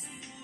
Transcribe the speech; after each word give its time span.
Thank 0.00 0.28
you. 0.28 0.37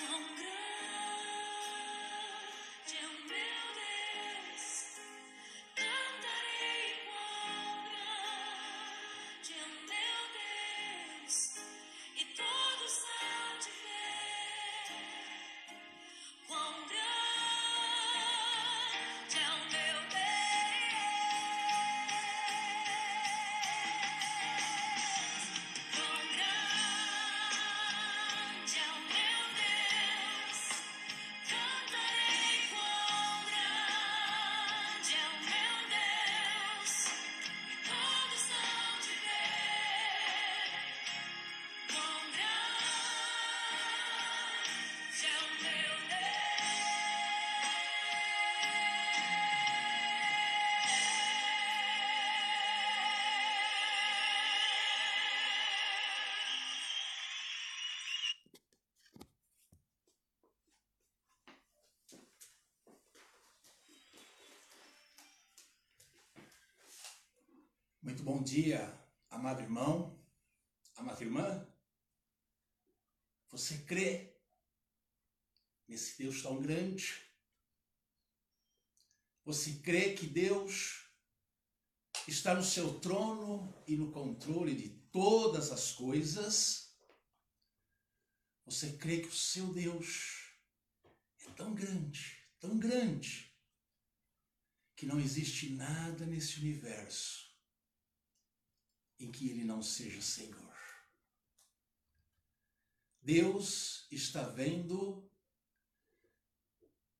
Muito 0.00 0.57
bom 68.38 68.44
dia, 68.44 68.96
amado 69.30 69.62
irmão, 69.62 70.16
amada 70.94 71.24
irmã. 71.24 71.66
Você 73.50 73.78
crê 73.78 74.32
nesse 75.88 76.16
Deus 76.16 76.40
tão 76.40 76.62
grande? 76.62 77.20
Você 79.44 79.80
crê 79.80 80.14
que 80.14 80.24
Deus 80.24 81.10
está 82.28 82.54
no 82.54 82.62
seu 82.62 83.00
trono 83.00 83.74
e 83.88 83.96
no 83.96 84.12
controle 84.12 84.76
de 84.76 84.90
todas 85.10 85.72
as 85.72 85.90
coisas? 85.90 86.94
Você 88.66 88.92
crê 88.98 89.18
que 89.18 89.28
o 89.28 89.34
seu 89.34 89.74
Deus 89.74 90.52
é 91.40 91.50
tão 91.56 91.74
grande, 91.74 92.40
tão 92.60 92.78
grande, 92.78 93.52
que 94.94 95.06
não 95.06 95.18
existe 95.18 95.70
nada 95.70 96.24
nesse 96.24 96.60
universo 96.60 97.47
em 99.18 99.30
que 99.30 99.48
ele 99.50 99.64
não 99.64 99.82
seja 99.82 100.20
Senhor. 100.22 100.68
Deus 103.20 104.06
está 104.10 104.42
vendo 104.42 105.28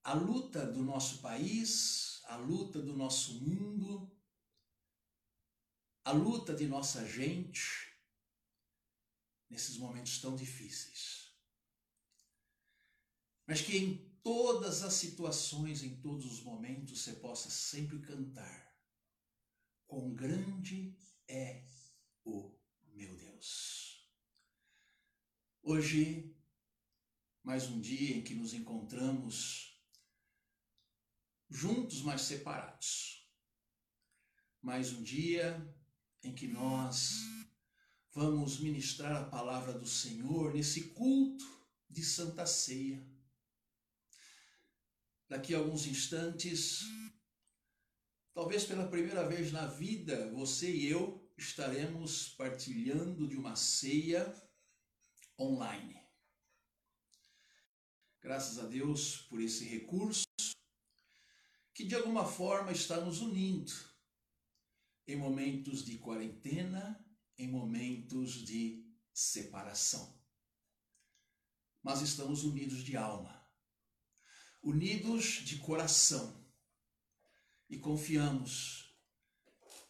a 0.03 0.15
luta 0.15 0.65
do 0.67 0.83
nosso 0.83 1.21
país, 1.21 2.23
a 2.25 2.37
luta 2.37 2.81
do 2.81 2.97
nosso 2.97 3.41
mundo, 3.41 4.11
a 6.05 6.13
luta 6.13 6.55
de 6.55 6.67
nossa 6.67 7.07
gente 7.07 7.95
nesses 9.51 9.77
momentos 9.77 10.19
tão 10.21 10.35
difíceis. 10.35 11.31
Mas 13.47 13.61
que 13.61 13.77
em 13.77 14.19
todas 14.23 14.83
as 14.83 14.95
situações, 14.95 15.83
em 15.83 16.01
todos 16.01 16.25
os 16.25 16.43
momentos, 16.43 17.03
você 17.03 17.15
possa 17.15 17.51
sempre 17.51 17.99
cantar: 18.01 18.75
Quão 19.87 20.15
grande 20.15 20.97
é 21.27 21.67
o 22.29 22.55
meu 22.95 23.17
Deus. 23.17 24.07
Hoje, 25.63 26.37
mais 27.43 27.69
um 27.69 27.81
dia 27.81 28.17
em 28.17 28.23
que 28.23 28.35
nos 28.35 28.53
encontramos 28.53 29.83
juntos, 31.49 32.03
mas 32.03 32.23
separados. 32.23 33.27
Mais 34.61 34.93
um 34.93 35.03
dia 35.03 35.75
em 36.23 36.35
que 36.35 36.47
nós 36.47 37.13
vamos 38.13 38.61
ministrar 38.61 39.17
a 39.17 39.25
palavra 39.25 39.73
do 39.73 39.87
Senhor 39.87 40.53
nesse 40.53 40.91
culto 40.91 41.45
de 41.89 42.05
Santa 42.05 42.45
Ceia. 42.45 43.07
Daqui 45.29 45.55
a 45.55 45.59
alguns 45.59 45.87
instantes, 45.87 46.81
talvez 48.35 48.65
pela 48.65 48.89
primeira 48.89 49.27
vez 49.27 49.53
na 49.53 49.67
vida, 49.67 50.31
você 50.33 50.71
e 50.71 50.87
eu 50.87 51.28
estaremos 51.39 52.31
partilhando 52.31 53.29
de 53.29 53.37
uma 53.37 53.55
ceia 53.55 54.35
online. 55.39 55.97
Graças 58.21 58.59
a 58.59 58.67
Deus 58.67 59.19
por 59.29 59.41
esse 59.41 59.65
recurso 59.65 60.25
que 61.73 61.85
de 61.85 61.95
alguma 61.95 62.27
forma 62.27 62.73
está 62.73 63.01
nos 63.01 63.21
unindo 63.21 63.73
em 65.07 65.17
momentos 65.17 65.85
de 65.85 65.97
quarentena, 65.99 67.07
em 67.39 67.49
momentos 67.49 68.45
de 68.45 68.85
separação. 69.15 70.21
Mas 71.81 72.03
estamos 72.03 72.43
unidos 72.43 72.83
de 72.83 72.97
alma, 72.97 73.49
unidos 74.61 75.45
de 75.45 75.59
coração 75.59 76.45
e 77.71 77.79
confiamos 77.79 78.88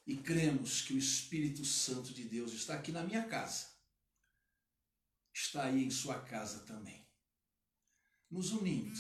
e 0.09 0.17
cremos 0.17 0.81
que 0.81 0.95
o 0.95 0.99
Espírito 0.99 1.67
Santo 1.67 2.15
de 2.15 2.25
Deus 2.25 2.55
está 2.55 2.73
aqui 2.73 2.91
na 2.91 3.03
minha 3.03 3.29
casa, 3.29 3.67
está 5.35 5.65
aí 5.65 5.85
em 5.85 5.91
sua 5.91 6.19
casa 6.19 6.65
também, 6.65 7.07
nos 8.31 8.51
unindo 8.51 8.99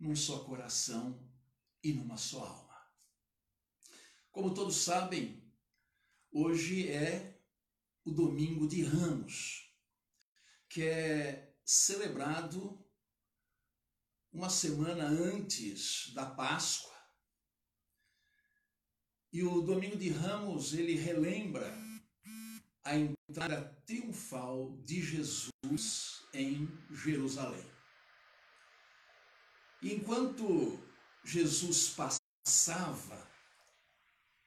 num 0.00 0.16
só 0.16 0.42
coração 0.42 1.32
e 1.80 1.92
numa 1.92 2.16
só 2.16 2.44
alma. 2.44 2.92
Como 4.32 4.52
todos 4.52 4.78
sabem, 4.78 5.48
hoje 6.32 6.90
é 6.90 7.40
o 8.04 8.10
domingo 8.10 8.66
de 8.66 8.82
Ramos, 8.82 9.72
que 10.68 10.82
é 10.82 11.56
celebrado 11.64 12.84
uma 14.32 14.50
semana 14.50 15.06
antes 15.06 16.12
da 16.14 16.26
Páscoa. 16.26 16.93
E 19.34 19.42
o 19.42 19.60
domingo 19.62 19.96
de 19.96 20.10
Ramos, 20.10 20.74
ele 20.74 20.94
relembra 20.94 21.76
a 22.84 22.96
entrada 22.96 23.64
triunfal 23.84 24.70
de 24.84 25.02
Jesus 25.02 26.24
em 26.32 26.68
Jerusalém. 26.92 27.68
Enquanto 29.82 30.78
Jesus 31.24 31.88
passava 31.88 33.28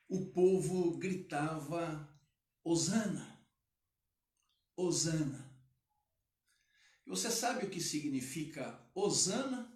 o 0.08 0.28
povo 0.28 0.98
gritava: 0.98 2.10
Hosana, 2.64 3.46
Hosana. 4.78 5.54
Você 7.06 7.30
sabe 7.30 7.66
o 7.66 7.70
que 7.70 7.82
significa 7.82 8.80
Hosana? 8.96 9.70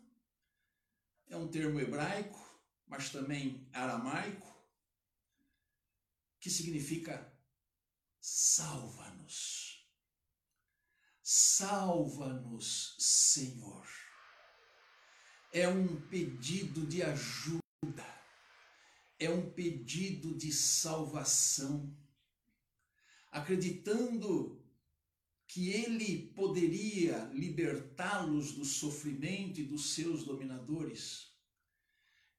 É 1.27 1.35
um 1.35 1.49
termo 1.49 1.81
hebraico, 1.81 2.39
mas 2.87 3.09
também 3.09 3.67
aramaico, 3.73 4.50
que 6.41 6.49
significa 6.49 7.33
salva-nos. 8.19 9.88
Salva-nos, 11.23 12.97
Senhor. 12.99 13.88
É 15.53 15.69
um 15.69 16.01
pedido 16.09 16.85
de 16.85 17.01
ajuda 17.01 17.61
é 19.21 19.29
um 19.29 19.51
pedido 19.51 20.33
de 20.33 20.51
salvação, 20.51 21.95
acreditando 23.31 24.59
que 25.47 25.69
ele 25.69 26.33
poderia 26.33 27.25
libertá-los 27.25 28.54
do 28.54 28.66
sofrimento 28.66 29.61
e 29.61 29.63
dos 29.63 29.94
seus 29.94 30.23
dominadores. 30.23 31.35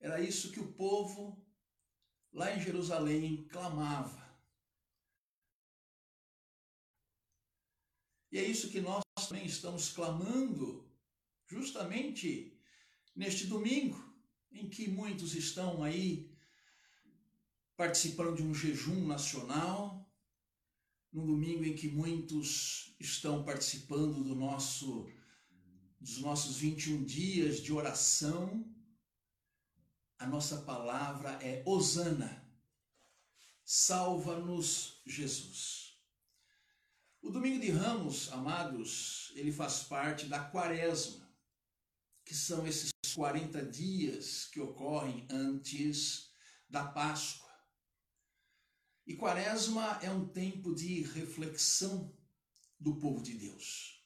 Era 0.00 0.20
isso 0.20 0.50
que 0.50 0.58
o 0.58 0.72
povo 0.72 1.46
lá 2.32 2.54
em 2.54 2.60
Jerusalém 2.60 3.46
clamava. 3.48 4.22
E 8.30 8.38
é 8.38 8.42
isso 8.42 8.70
que 8.70 8.80
nós 8.80 9.02
também 9.28 9.44
estamos 9.44 9.90
clamando, 9.90 10.90
justamente 11.46 12.58
neste 13.14 13.46
domingo, 13.46 14.02
em 14.50 14.68
que 14.68 14.88
muitos 14.88 15.34
estão 15.34 15.82
aí 15.84 16.30
participando 17.76 18.36
de 18.36 18.42
um 18.42 18.54
jejum 18.54 19.06
nacional, 19.06 20.10
num 21.12 21.26
domingo 21.26 21.64
em 21.64 21.74
que 21.74 21.88
muitos 21.88 22.94
estão 22.98 23.44
participando 23.44 24.24
do 24.24 24.34
nosso 24.34 25.06
dos 26.00 26.18
nossos 26.18 26.56
21 26.56 27.04
dias 27.04 27.60
de 27.60 27.72
oração. 27.72 28.64
A 30.22 30.26
nossa 30.26 30.58
palavra 30.58 31.32
é 31.42 31.64
Hosana. 31.66 32.48
Salva-nos, 33.64 35.02
Jesus. 35.04 35.98
O 37.20 37.28
domingo 37.28 37.58
de 37.58 37.72
Ramos, 37.72 38.30
amados, 38.30 39.32
ele 39.34 39.50
faz 39.50 39.82
parte 39.82 40.26
da 40.26 40.38
Quaresma, 40.38 41.28
que 42.24 42.36
são 42.36 42.64
esses 42.64 42.92
40 43.16 43.66
dias 43.66 44.44
que 44.44 44.60
ocorrem 44.60 45.26
antes 45.28 46.30
da 46.68 46.84
Páscoa. 46.84 47.50
E 49.04 49.16
Quaresma 49.16 49.98
é 50.02 50.10
um 50.12 50.28
tempo 50.28 50.72
de 50.72 51.02
reflexão 51.02 52.16
do 52.78 52.94
povo 52.94 53.20
de 53.24 53.34
Deus. 53.34 54.00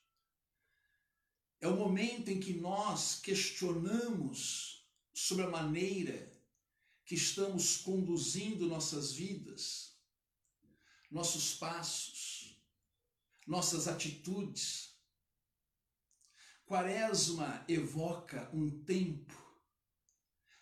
É 1.61 1.69
o 1.69 1.77
momento 1.77 2.31
em 2.31 2.41
que 2.41 2.55
nós 2.55 3.21
questionamos 3.21 4.76
sobre 5.27 5.43
a 5.43 5.51
maneira 5.51 6.33
que 7.05 7.17
estamos 7.17 7.79
conduzindo 7.79 8.69
nossas 8.69 9.13
vidas, 9.13 9.99
nossos 11.11 11.53
passos, 11.55 12.63
nossas 13.45 13.89
atitudes. 13.89 14.97
Quaresma 16.65 17.65
evoca 17.67 18.49
um 18.55 18.85
tempo 18.85 19.35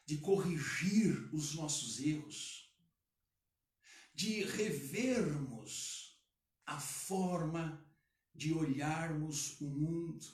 de 0.07 0.17
corrigir 0.17 1.29
os 1.35 1.55
nossos 1.55 2.01
erros 2.01 2.73
de 4.15 4.45
revermos 4.45 6.19
a 6.65 6.81
forma 6.81 7.87
de 8.35 8.55
olharmos 8.55 9.61
o 9.61 9.65
mundo. 9.67 10.25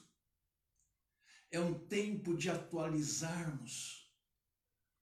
É 1.50 1.58
um 1.58 1.74
tempo 1.88 2.36
de 2.36 2.48
atualizarmos 2.48 3.99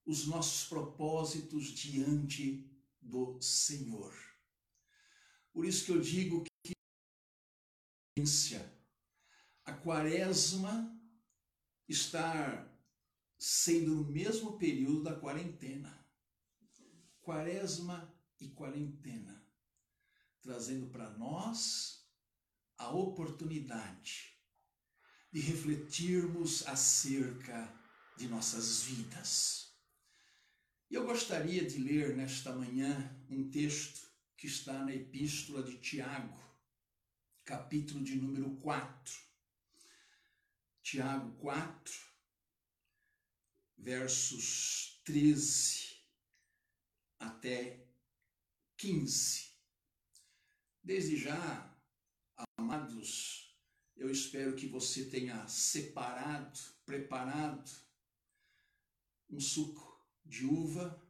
os 0.08 0.26
nossos 0.26 0.66
propósitos 0.66 1.66
diante 1.66 2.66
do 2.98 3.38
Senhor. 3.42 4.14
Por 5.52 5.66
isso 5.66 5.84
que 5.84 5.92
eu 5.92 6.00
digo 6.00 6.44
que 6.64 6.72
a 9.66 9.72
quaresma 9.74 10.98
está 11.86 12.66
sendo 13.38 13.96
no 13.96 14.04
mesmo 14.04 14.56
período 14.56 15.02
da 15.02 15.14
quarentena. 15.14 15.94
Quaresma 17.20 18.10
e 18.40 18.48
quarentena, 18.48 19.46
trazendo 20.40 20.86
para 20.86 21.10
nós 21.18 22.08
a 22.78 22.90
oportunidade 22.90 24.32
de 25.30 25.40
refletirmos 25.40 26.66
acerca 26.66 27.70
de 28.16 28.26
nossas 28.26 28.84
vidas. 28.84 29.67
Eu 30.90 31.04
gostaria 31.04 31.66
de 31.66 31.76
ler 31.78 32.16
nesta 32.16 32.50
manhã 32.50 33.14
um 33.28 33.50
texto 33.50 34.10
que 34.38 34.46
está 34.46 34.72
na 34.82 34.94
Epístola 34.94 35.62
de 35.62 35.76
Tiago, 35.76 36.42
capítulo 37.44 38.02
de 38.02 38.16
número 38.16 38.56
4. 38.56 39.14
Tiago 40.82 41.36
4, 41.36 41.94
versos 43.76 45.02
13 45.04 45.98
até 47.18 47.86
15. 48.78 49.50
Desde 50.82 51.18
já, 51.18 51.78
amados, 52.56 53.54
eu 53.94 54.10
espero 54.10 54.56
que 54.56 54.66
você 54.66 55.04
tenha 55.04 55.46
separado, 55.48 56.58
preparado 56.86 57.70
um 59.28 59.38
suco 59.38 59.87
de 60.28 60.44
uva. 60.46 61.02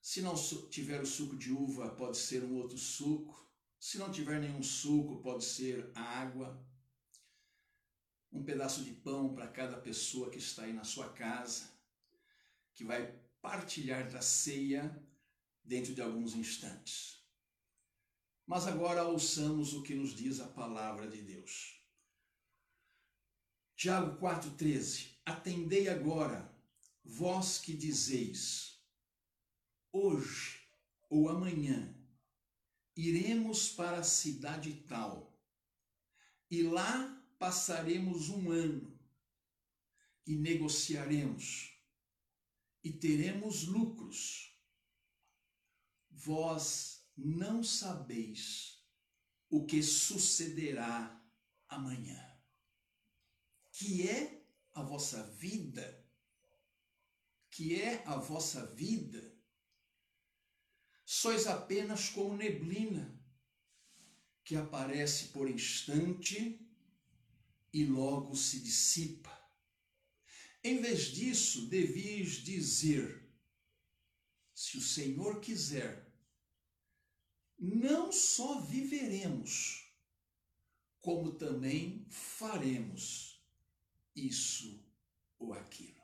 Se 0.00 0.20
não 0.20 0.34
tiver 0.68 1.00
o 1.00 1.06
suco 1.06 1.36
de 1.36 1.52
uva, 1.52 1.94
pode 1.94 2.16
ser 2.16 2.42
um 2.42 2.56
outro 2.56 2.78
suco. 2.78 3.48
Se 3.78 3.98
não 3.98 4.10
tiver 4.10 4.40
nenhum 4.40 4.62
suco, 4.62 5.22
pode 5.22 5.44
ser 5.44 5.92
água. 5.94 6.64
Um 8.32 8.42
pedaço 8.42 8.82
de 8.82 8.92
pão 8.92 9.34
para 9.34 9.46
cada 9.46 9.76
pessoa 9.76 10.30
que 10.30 10.38
está 10.38 10.62
aí 10.62 10.72
na 10.72 10.84
sua 10.84 11.12
casa, 11.12 11.70
que 12.74 12.84
vai 12.84 13.12
partilhar 13.40 14.10
da 14.10 14.22
ceia 14.22 15.04
dentro 15.62 15.94
de 15.94 16.00
alguns 16.00 16.34
instantes. 16.34 17.22
Mas 18.46 18.66
agora 18.66 19.04
ouçamos 19.04 19.74
o 19.74 19.82
que 19.82 19.94
nos 19.94 20.14
diz 20.14 20.40
a 20.40 20.48
palavra 20.48 21.06
de 21.06 21.22
Deus. 21.22 21.80
Tiago 23.76 24.18
4,13: 24.20 25.16
Atendei 25.24 25.88
agora, 25.88 26.51
vós 27.04 27.58
que 27.58 27.74
dizeis, 27.74 28.80
hoje 29.90 30.60
ou 31.08 31.28
amanhã 31.28 31.94
iremos 32.96 33.68
para 33.68 33.98
a 33.98 34.04
cidade 34.04 34.72
tal, 34.88 35.38
e 36.50 36.62
lá 36.62 37.22
passaremos 37.38 38.28
um 38.28 38.50
ano, 38.50 38.98
e 40.26 40.36
negociaremos, 40.36 41.72
e 42.84 42.92
teremos 42.92 43.64
lucros. 43.64 44.52
Vós 46.10 47.04
não 47.16 47.64
sabeis 47.64 48.82
o 49.48 49.66
que 49.66 49.82
sucederá 49.82 51.20
amanhã. 51.68 52.40
Que 53.72 54.08
é 54.08 54.46
a 54.72 54.82
vossa 54.82 55.22
vida? 55.32 56.01
Que 57.52 57.80
é 57.82 58.02
a 58.06 58.16
vossa 58.16 58.64
vida? 58.74 59.38
Sois 61.04 61.46
apenas 61.46 62.08
como 62.08 62.34
neblina 62.34 63.22
que 64.42 64.56
aparece 64.56 65.26
por 65.28 65.50
instante 65.50 66.66
e 67.70 67.84
logo 67.84 68.34
se 68.34 68.58
dissipa. 68.58 69.38
Em 70.64 70.80
vez 70.80 71.08
disso, 71.08 71.66
devias 71.68 72.36
dizer: 72.36 73.30
se 74.54 74.78
o 74.78 74.82
Senhor 74.82 75.38
quiser, 75.38 76.10
não 77.58 78.10
só 78.10 78.62
viveremos, 78.62 79.92
como 81.02 81.34
também 81.34 82.06
faremos 82.08 83.44
isso 84.16 84.82
ou 85.38 85.52
aquilo. 85.52 86.01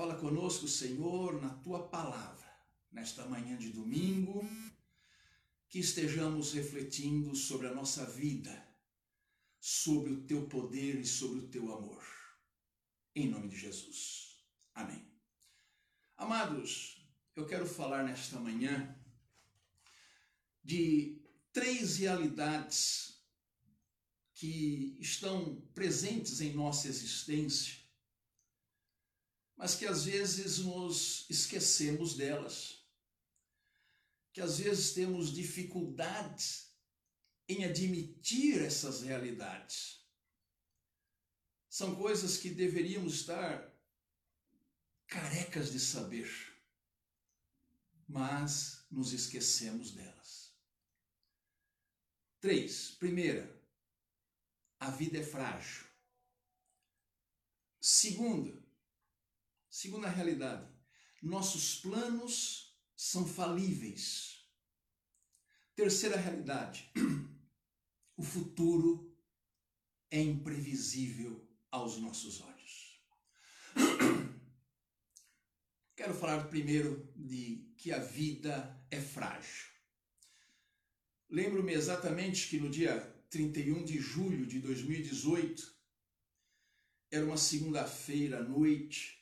Fala 0.00 0.16
conosco, 0.16 0.66
Senhor, 0.66 1.42
na 1.42 1.50
tua 1.50 1.86
palavra, 1.86 2.50
nesta 2.90 3.26
manhã 3.26 3.58
de 3.58 3.68
domingo, 3.68 4.42
que 5.68 5.78
estejamos 5.78 6.54
refletindo 6.54 7.36
sobre 7.36 7.66
a 7.66 7.74
nossa 7.74 8.06
vida, 8.06 8.66
sobre 9.60 10.10
o 10.10 10.22
teu 10.22 10.46
poder 10.48 10.98
e 10.98 11.04
sobre 11.04 11.40
o 11.40 11.48
teu 11.48 11.70
amor. 11.70 12.02
Em 13.14 13.28
nome 13.28 13.48
de 13.48 13.58
Jesus. 13.58 14.42
Amém. 14.74 15.06
Amados, 16.16 17.06
eu 17.36 17.46
quero 17.46 17.66
falar 17.66 18.02
nesta 18.02 18.40
manhã 18.40 18.98
de 20.64 21.20
três 21.52 21.98
realidades 21.98 23.22
que 24.32 24.96
estão 24.98 25.60
presentes 25.74 26.40
em 26.40 26.54
nossa 26.54 26.88
existência, 26.88 27.79
mas 29.60 29.74
que 29.74 29.84
às 29.84 30.06
vezes 30.06 30.56
nos 30.60 31.28
esquecemos 31.28 32.16
delas, 32.16 32.82
que 34.32 34.40
às 34.40 34.58
vezes 34.58 34.94
temos 34.94 35.30
dificuldades 35.30 36.70
em 37.46 37.66
admitir 37.66 38.62
essas 38.62 39.02
realidades. 39.02 40.00
São 41.68 41.94
coisas 41.94 42.38
que 42.38 42.48
deveríamos 42.48 43.16
estar 43.16 43.70
carecas 45.06 45.70
de 45.70 45.78
saber, 45.78 46.30
mas 48.08 48.86
nos 48.90 49.12
esquecemos 49.12 49.90
delas. 49.90 50.54
Três, 52.40 52.92
primeira, 52.92 53.62
a 54.78 54.90
vida 54.90 55.18
é 55.18 55.22
frágil. 55.22 55.84
Segunda, 57.78 58.69
segunda 59.70 60.08
realidade, 60.08 60.68
nossos 61.22 61.76
planos 61.76 62.76
são 62.96 63.26
falíveis. 63.26 64.48
Terceira 65.74 66.16
realidade, 66.16 66.90
o 68.16 68.22
futuro 68.22 69.16
é 70.10 70.20
imprevisível 70.20 71.48
aos 71.70 71.98
nossos 71.98 72.40
olhos. 72.40 73.00
Quero 75.96 76.14
falar 76.14 76.48
primeiro 76.48 77.10
de 77.14 77.72
que 77.76 77.92
a 77.92 77.98
vida 77.98 78.84
é 78.90 79.00
frágil. 79.00 79.68
Lembro-me 81.28 81.72
exatamente 81.72 82.48
que 82.48 82.58
no 82.58 82.68
dia 82.68 82.98
31 83.30 83.84
de 83.84 83.98
julho 83.98 84.44
de 84.44 84.58
2018, 84.58 85.78
era 87.10 87.24
uma 87.24 87.36
segunda-feira 87.36 88.40
à 88.40 88.42
noite, 88.42 89.19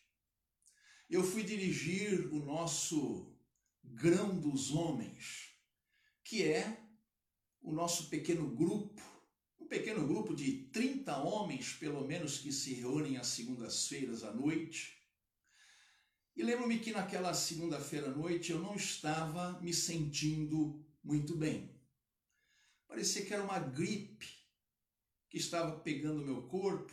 eu 1.08 1.22
fui 1.22 1.42
dirigir 1.42 2.32
o 2.32 2.38
nosso 2.44 3.34
Grão 3.82 4.38
dos 4.38 4.70
Homens, 4.70 5.54
que 6.22 6.42
é 6.42 6.78
o 7.60 7.72
nosso 7.72 8.08
pequeno 8.08 8.48
grupo, 8.54 9.02
um 9.58 9.66
pequeno 9.66 10.06
grupo 10.06 10.34
de 10.34 10.68
30 10.72 11.16
homens, 11.18 11.72
pelo 11.74 12.06
menos, 12.06 12.38
que 12.38 12.52
se 12.52 12.74
reúnem 12.74 13.16
às 13.16 13.28
segundas-feiras 13.28 14.22
à 14.22 14.32
noite. 14.32 14.96
E 16.36 16.42
lembro-me 16.42 16.78
que 16.78 16.92
naquela 16.92 17.34
segunda-feira 17.34 18.08
à 18.08 18.14
noite 18.14 18.52
eu 18.52 18.60
não 18.60 18.76
estava 18.76 19.60
me 19.60 19.72
sentindo 19.72 20.86
muito 21.02 21.34
bem. 21.34 21.74
Parecia 22.86 23.24
que 23.24 23.34
era 23.34 23.42
uma 23.42 23.58
gripe 23.58 24.26
que 25.28 25.38
estava 25.38 25.80
pegando 25.80 26.24
meu 26.24 26.42
corpo. 26.42 26.92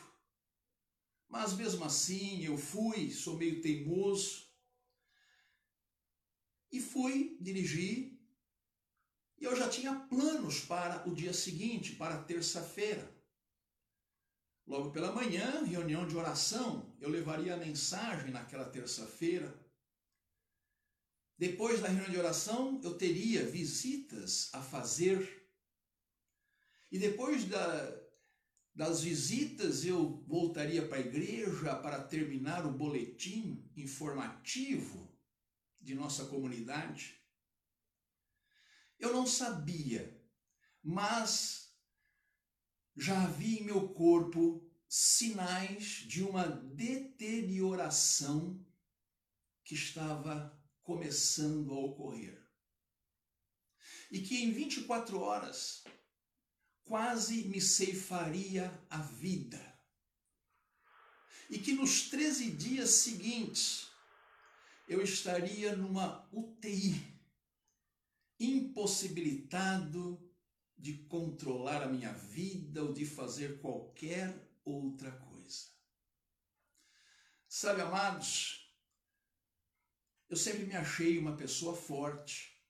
Mas 1.28 1.54
mesmo 1.54 1.84
assim 1.84 2.44
eu 2.44 2.58
fui, 2.58 3.12
sou 3.12 3.38
meio 3.38 3.62
teimoso. 3.62 4.46
E 6.72 6.80
fui 6.80 7.38
dirigir. 7.40 8.20
E 9.38 9.44
eu 9.44 9.56
já 9.56 9.70
tinha 9.70 9.94
planos 9.96 10.62
para 10.62 11.08
o 11.08 11.14
dia 11.14 11.34
seguinte, 11.34 11.96
para 11.96 12.24
terça-feira. 12.24 13.14
Logo 14.66 14.92
pela 14.92 15.12
manhã, 15.12 15.64
reunião 15.64 16.08
de 16.08 16.18
oração, 16.18 16.96
eu 17.00 17.10
levaria 17.10 17.54
a 17.54 17.58
mensagem 17.58 18.32
naquela 18.32 18.66
terça-feira. 18.66 19.54
Depois 21.38 21.82
da 21.82 21.88
reunião 21.88 22.10
de 22.10 22.18
oração, 22.18 22.80
eu 22.84 22.98
teria 22.98 23.46
visitas 23.46 24.50
a 24.54 24.62
fazer 24.62 25.46
e 26.92 26.98
depois 26.98 27.44
da, 27.46 28.05
das 28.76 29.02
visitas, 29.02 29.84
eu 29.86 30.22
voltaria 30.28 30.86
para 30.86 30.98
a 30.98 31.02
igreja 31.02 31.74
para 31.78 32.04
terminar 32.04 32.66
o 32.66 32.74
boletim 32.74 33.66
informativo 33.74 35.18
de 35.80 35.96
nossa 35.96 36.26
comunidade. 36.26 37.18
Eu 39.00 39.14
não 39.14 39.26
sabia, 39.26 40.22
mas 40.84 41.74
já 42.98 43.24
havia 43.24 43.62
em 43.62 43.64
meu 43.64 43.88
corpo 43.90 44.70
sinais 44.90 46.04
de 46.08 46.22
uma 46.22 46.46
deterioração 46.46 48.62
que 49.64 49.74
estava 49.74 50.62
começando 50.84 51.72
a 51.72 51.80
ocorrer. 51.80 52.46
E 54.12 54.22
que 54.22 54.44
em 54.44 54.52
24 54.52 55.18
horas 55.20 55.84
quase 56.86 57.44
me 57.46 57.60
ceifaria 57.60 58.72
a 58.90 59.00
vida. 59.00 59.60
E 61.50 61.60
que 61.60 61.74
nos 61.74 62.10
13 62.10 62.52
dias 62.52 62.92
seguintes 62.92 63.90
eu 64.88 65.02
estaria 65.02 65.76
numa 65.76 66.28
UTI, 66.32 67.14
impossibilitado 68.40 70.22
de 70.78 70.94
controlar 71.06 71.82
a 71.82 71.88
minha 71.88 72.14
vida 72.14 72.84
ou 72.84 72.94
de 72.94 73.06
fazer 73.06 73.60
qualquer 73.60 74.34
outra 74.64 75.12
coisa. 75.12 75.70
Sabe, 77.48 77.82
amados, 77.82 78.72
eu 80.30 80.36
sempre 80.36 80.66
me 80.66 80.76
achei 80.76 81.18
uma 81.18 81.36
pessoa 81.36 81.76
forte. 81.76 82.62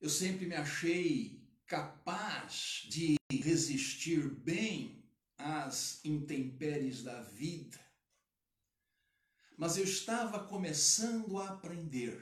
Eu 0.00 0.10
sempre 0.10 0.46
me 0.46 0.54
achei 0.54 1.41
capaz 1.72 2.86
de 2.86 3.16
resistir 3.30 4.28
bem 4.28 5.02
às 5.38 6.04
intempéries 6.04 7.02
da 7.02 7.22
vida. 7.22 7.80
Mas 9.56 9.78
eu 9.78 9.84
estava 9.84 10.46
começando 10.46 11.38
a 11.38 11.48
aprender 11.48 12.20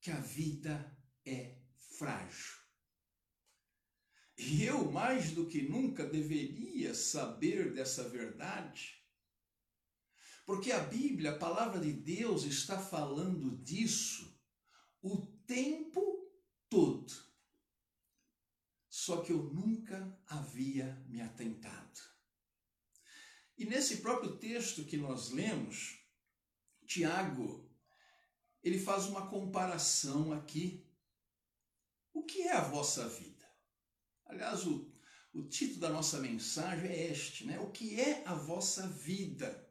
que 0.00 0.10
a 0.10 0.18
vida 0.18 0.92
é 1.24 1.56
frágil. 1.96 2.58
E 4.36 4.64
eu, 4.64 4.90
mais 4.90 5.30
do 5.30 5.46
que 5.46 5.62
nunca, 5.62 6.04
deveria 6.04 6.96
saber 6.96 7.72
dessa 7.74 8.08
verdade, 8.08 9.00
porque 10.44 10.72
a 10.72 10.80
Bíblia, 10.80 11.30
a 11.30 11.38
palavra 11.38 11.78
de 11.78 11.92
Deus, 11.92 12.42
está 12.42 12.76
falando 12.76 13.56
disso 13.62 14.36
o 15.00 15.24
tempo 15.46 16.28
todo 16.68 17.33
só 19.04 19.20
que 19.20 19.32
eu 19.32 19.42
nunca 19.42 20.18
havia 20.26 20.94
me 21.06 21.20
atentado. 21.20 22.00
E 23.58 23.66
nesse 23.66 23.98
próprio 23.98 24.38
texto 24.38 24.82
que 24.86 24.96
nós 24.96 25.28
lemos, 25.28 26.02
Tiago, 26.86 27.70
ele 28.62 28.78
faz 28.78 29.04
uma 29.04 29.28
comparação 29.28 30.32
aqui. 30.32 30.90
O 32.14 32.22
que 32.22 32.44
é 32.44 32.52
a 32.52 32.62
vossa 32.62 33.06
vida? 33.06 33.46
Aliás, 34.24 34.66
o, 34.66 34.90
o 35.34 35.42
título 35.42 35.80
da 35.80 35.90
nossa 35.90 36.18
mensagem 36.18 36.88
é 36.88 37.10
este, 37.10 37.44
né? 37.44 37.60
O 37.60 37.70
que 37.70 38.00
é 38.00 38.26
a 38.26 38.34
vossa 38.34 38.88
vida? 38.88 39.70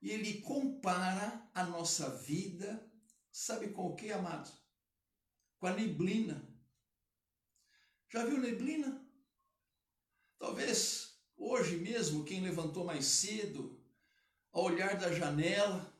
E 0.00 0.10
ele 0.10 0.40
compara 0.42 1.50
a 1.52 1.64
nossa 1.64 2.16
vida, 2.18 2.88
sabe 3.32 3.70
com 3.70 3.88
o 3.88 3.96
que, 3.96 4.12
amado? 4.12 4.56
Com 5.58 5.66
a 5.66 5.74
neblina 5.74 6.56
já 8.08 8.24
viu 8.24 8.38
neblina? 8.38 9.06
Talvez 10.38 11.20
hoje 11.36 11.76
mesmo, 11.76 12.24
quem 12.24 12.40
levantou 12.40 12.84
mais 12.84 13.04
cedo, 13.04 13.78
ao 14.52 14.64
olhar 14.64 14.98
da 14.98 15.12
janela, 15.12 15.94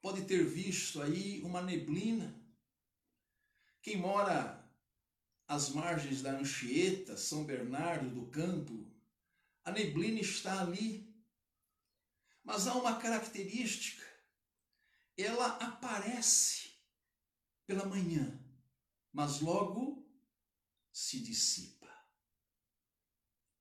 pode 0.00 0.24
ter 0.24 0.44
visto 0.44 1.02
aí 1.02 1.40
uma 1.42 1.60
neblina. 1.62 2.40
Quem 3.80 3.96
mora 3.96 4.62
às 5.46 5.70
margens 5.70 6.22
da 6.22 6.32
Anchieta, 6.32 7.16
São 7.16 7.44
Bernardo 7.44 8.08
do 8.08 8.26
Campo, 8.30 8.90
a 9.64 9.70
neblina 9.72 10.20
está 10.20 10.60
ali. 10.60 11.10
Mas 12.44 12.66
há 12.66 12.74
uma 12.74 12.98
característica, 12.98 14.04
ela 15.16 15.46
aparece 15.58 16.72
pela 17.66 17.86
manhã, 17.86 18.40
mas 19.12 19.40
logo 19.40 20.01
se 20.92 21.20
dissipa. 21.20 21.90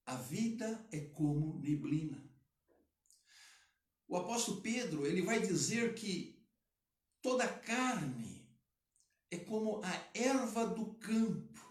A 0.06 0.16
vida 0.16 0.88
é 0.92 1.00
como 1.00 1.60
neblina. 1.60 2.30
O 4.08 4.18
apóstolo 4.18 4.62
Pedro, 4.62 5.08
ele 5.08 5.22
vai 5.22 5.40
dizer 5.40 5.96
que 5.96 6.46
toda 7.22 7.48
carne 7.48 8.46
é 9.30 9.38
como 9.38 9.82
a 9.82 10.10
erva 10.14 10.68
do 10.68 10.96
campo, 10.96 11.62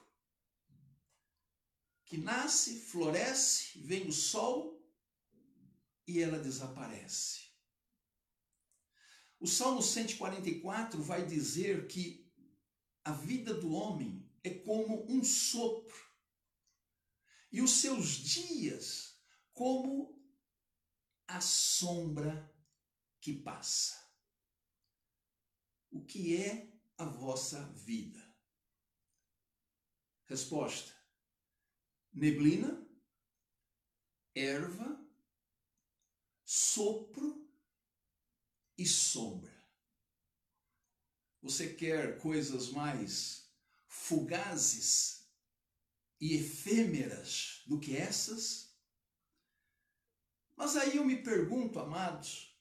que 2.07 2.17
nasce, 2.17 2.81
floresce, 2.81 3.79
vem 3.81 4.09
o 4.09 4.13
sol 4.13 4.83
e 6.07 6.21
ela 6.21 6.39
desaparece. 6.39 7.51
O 9.39 9.47
Salmo 9.47 9.83
144 9.83 11.03
vai 11.03 11.27
dizer 11.27 11.87
que 11.87 12.27
a 13.05 13.13
vida 13.13 13.55
do 13.55 13.71
homem 13.71 14.20
é 14.43 14.51
como 14.61 15.11
um 15.11 15.23
sopro, 15.23 16.11
e 17.53 17.61
os 17.61 17.81
seus 17.81 18.09
dias 18.09 19.21
como 19.53 20.19
a 21.27 21.41
sombra 21.41 22.51
que 23.21 23.33
passa. 23.33 24.01
O 25.91 26.05
que 26.05 26.37
é 26.37 26.73
a 26.97 27.05
vossa 27.05 27.63
vida? 27.73 28.21
Resposta: 30.27 30.95
neblina, 32.13 32.89
erva, 34.35 35.05
sopro 36.45 37.53
e 38.79 38.87
sombra. 38.87 39.61
Você 41.43 41.75
quer 41.75 42.21
coisas 42.21 42.71
mais 42.71 43.50
fugazes 44.01 45.29
e 46.21 46.35
efêmeras 46.35 47.63
do 47.67 47.79
que 47.79 47.97
essas? 47.97 48.75
Mas 50.57 50.77
aí 50.77 50.97
eu 50.97 51.05
me 51.05 51.23
pergunto, 51.23 51.79
amados, 51.79 52.55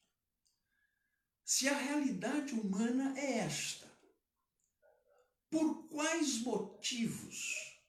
se 1.43 1.67
a 1.67 1.77
realidade 1.77 2.53
humana 2.53 3.17
é 3.17 3.39
esta, 3.39 3.89
por 5.49 5.87
quais 5.87 6.41
motivos 6.41 7.79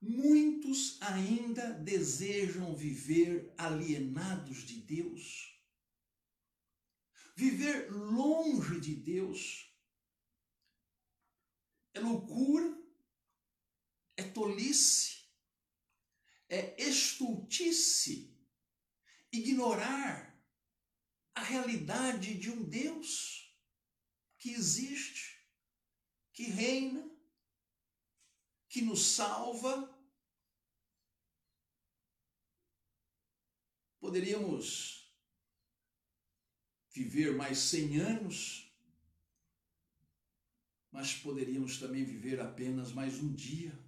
muitos 0.00 0.98
ainda 1.00 1.72
desejam 1.72 2.76
viver 2.76 3.52
alienados 3.58 4.58
de 4.58 4.80
Deus? 4.80 5.58
Viver 7.34 7.90
longe 7.90 8.80
de 8.80 8.94
Deus 8.94 9.65
é 11.96 12.00
loucura, 12.00 12.76
é 14.16 14.22
tolice, 14.22 15.24
é 16.46 16.80
estultice 16.80 18.38
ignorar 19.32 20.38
a 21.34 21.42
realidade 21.42 22.34
de 22.38 22.50
um 22.50 22.68
Deus 22.68 23.50
que 24.38 24.50
existe, 24.50 25.42
que 26.34 26.44
reina, 26.44 27.10
que 28.68 28.82
nos 28.82 29.14
salva. 29.14 29.90
Poderíamos 33.98 35.10
viver 36.90 37.34
mais 37.34 37.58
cem 37.58 37.98
anos 37.98 38.65
mas 40.96 41.12
poderíamos 41.12 41.78
também 41.78 42.06
viver 42.06 42.40
apenas 42.40 42.90
mais 42.90 43.20
um 43.20 43.30
dia. 43.30 43.78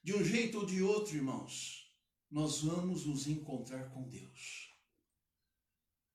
De 0.00 0.14
um 0.14 0.22
jeito 0.22 0.58
ou 0.58 0.64
de 0.64 0.80
outro, 0.80 1.16
irmãos, 1.16 1.92
nós 2.30 2.60
vamos 2.60 3.04
nos 3.04 3.26
encontrar 3.26 3.90
com 3.90 4.08
Deus. 4.08 4.72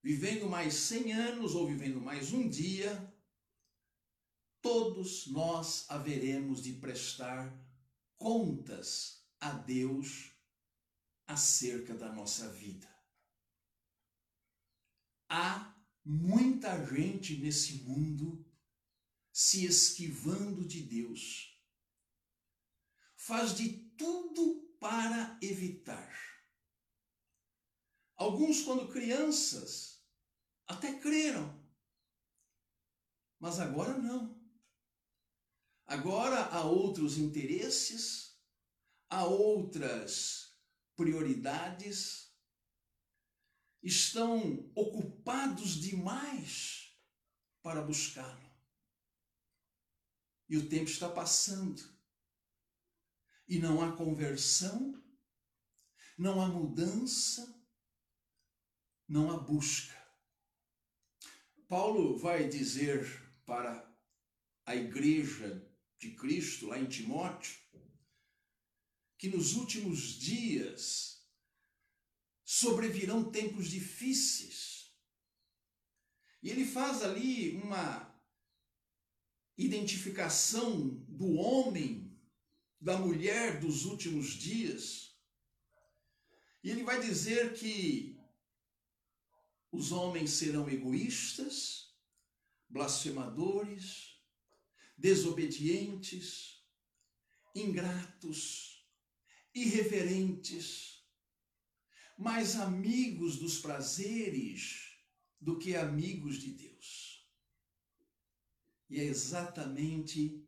Vivendo 0.02 0.48
mais 0.48 0.72
cem 0.72 1.12
anos 1.12 1.54
ou 1.54 1.66
vivendo 1.66 2.00
mais 2.00 2.32
um 2.32 2.48
dia, 2.48 3.14
todos 4.62 5.26
nós 5.26 5.84
haveremos 5.90 6.62
de 6.62 6.72
prestar 6.72 7.54
contas 8.16 9.22
a 9.38 9.50
Deus 9.52 10.32
acerca 11.26 11.94
da 11.94 12.10
nossa 12.10 12.50
vida. 12.50 12.88
Há 15.28 15.76
muita 16.02 16.82
gente 16.86 17.36
nesse 17.36 17.82
mundo 17.82 18.43
se 19.34 19.66
esquivando 19.66 20.64
de 20.64 20.80
Deus. 20.80 21.60
Faz 23.16 23.56
de 23.56 23.68
tudo 23.96 24.62
para 24.78 25.36
evitar. 25.42 26.16
Alguns, 28.14 28.62
quando 28.62 28.92
crianças, 28.92 30.06
até 30.68 31.00
creram, 31.00 31.60
mas 33.40 33.58
agora 33.58 33.98
não. 33.98 34.40
Agora 35.84 36.44
há 36.44 36.62
outros 36.62 37.18
interesses, 37.18 38.40
há 39.10 39.24
outras 39.24 40.56
prioridades, 40.94 42.32
estão 43.82 44.70
ocupados 44.76 45.74
demais 45.74 46.96
para 47.60 47.82
buscá-lo. 47.82 48.43
E 50.48 50.56
o 50.56 50.68
tempo 50.68 50.90
está 50.90 51.08
passando. 51.08 51.82
e 53.46 53.58
não 53.58 53.82
há 53.82 53.94
conversão, 53.94 55.02
não 56.16 56.40
há 56.40 56.48
mudança, 56.48 57.62
não 59.06 59.30
há 59.30 59.36
busca. 59.36 59.94
Paulo 61.68 62.16
vai 62.18 62.48
dizer 62.48 63.06
para 63.44 63.86
a 64.64 64.74
igreja 64.74 65.62
de 65.98 66.12
Cristo, 66.12 66.68
lá 66.68 66.78
em 66.78 66.86
Timóteo, 66.86 67.54
que 69.18 69.28
nos 69.28 69.54
últimos 69.54 70.18
dias 70.18 71.26
sobrevirão 72.44 73.30
tempos 73.30 73.68
difíceis. 73.68 74.94
E 76.42 76.50
ele 76.50 76.66
faz 76.66 77.02
ali 77.02 77.56
uma 77.56 78.03
identificação 79.56 80.88
do 81.08 81.34
homem, 81.34 82.12
da 82.80 82.98
mulher 82.98 83.60
dos 83.60 83.84
últimos 83.84 84.32
dias. 84.34 85.16
E 86.62 86.70
ele 86.70 86.82
vai 86.82 87.00
dizer 87.00 87.54
que 87.54 88.18
os 89.70 89.92
homens 89.92 90.30
serão 90.30 90.68
egoístas, 90.68 91.94
blasfemadores, 92.68 94.20
desobedientes, 94.96 96.64
ingratos, 97.54 98.84
irreverentes, 99.54 101.04
mais 102.16 102.56
amigos 102.56 103.36
dos 103.38 103.58
prazeres 103.58 104.96
do 105.40 105.58
que 105.58 105.76
amigos 105.76 106.40
de 106.40 106.52
Deus. 106.52 107.03
E 108.94 109.00
é 109.00 109.04
exatamente 109.06 110.46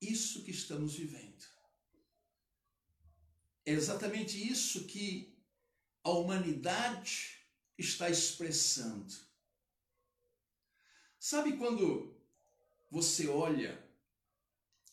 isso 0.00 0.44
que 0.44 0.52
estamos 0.52 0.94
vivendo. 0.94 1.44
É 3.66 3.72
exatamente 3.72 4.40
isso 4.48 4.84
que 4.84 5.36
a 6.04 6.10
humanidade 6.10 7.40
está 7.76 8.08
expressando. 8.08 9.12
Sabe 11.18 11.56
quando 11.56 12.16
você 12.88 13.26
olha 13.26 13.84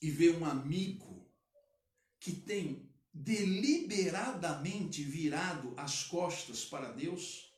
e 0.01 0.09
vê 0.09 0.31
um 0.31 0.43
amigo 0.43 1.31
que 2.19 2.31
tem 2.31 2.91
deliberadamente 3.13 5.03
virado 5.03 5.75
as 5.77 6.05
costas 6.05 6.65
para 6.65 6.91
Deus? 6.91 7.50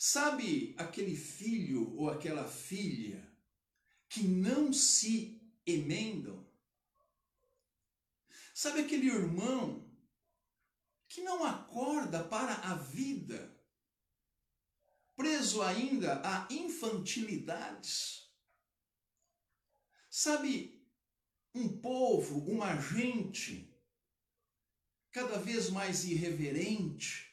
Sabe 0.00 0.76
aquele 0.78 1.16
filho 1.16 1.92
ou 1.96 2.08
aquela 2.08 2.48
filha 2.48 3.28
que 4.08 4.22
não 4.22 4.72
se 4.72 5.42
emendam? 5.66 6.48
Sabe 8.54 8.82
aquele 8.82 9.08
irmão 9.08 9.92
que 11.08 11.20
não 11.20 11.44
acorda 11.44 12.22
para 12.22 12.54
a 12.54 12.76
vida, 12.76 13.60
preso 15.16 15.62
ainda 15.62 16.22
a 16.24 16.46
infantilidades? 16.48 18.32
Sabe, 20.08 20.80
um 21.52 21.76
povo, 21.80 22.38
uma 22.48 22.80
gente 22.80 23.68
cada 25.10 25.40
vez 25.40 25.70
mais 25.70 26.04
irreverente, 26.04 27.27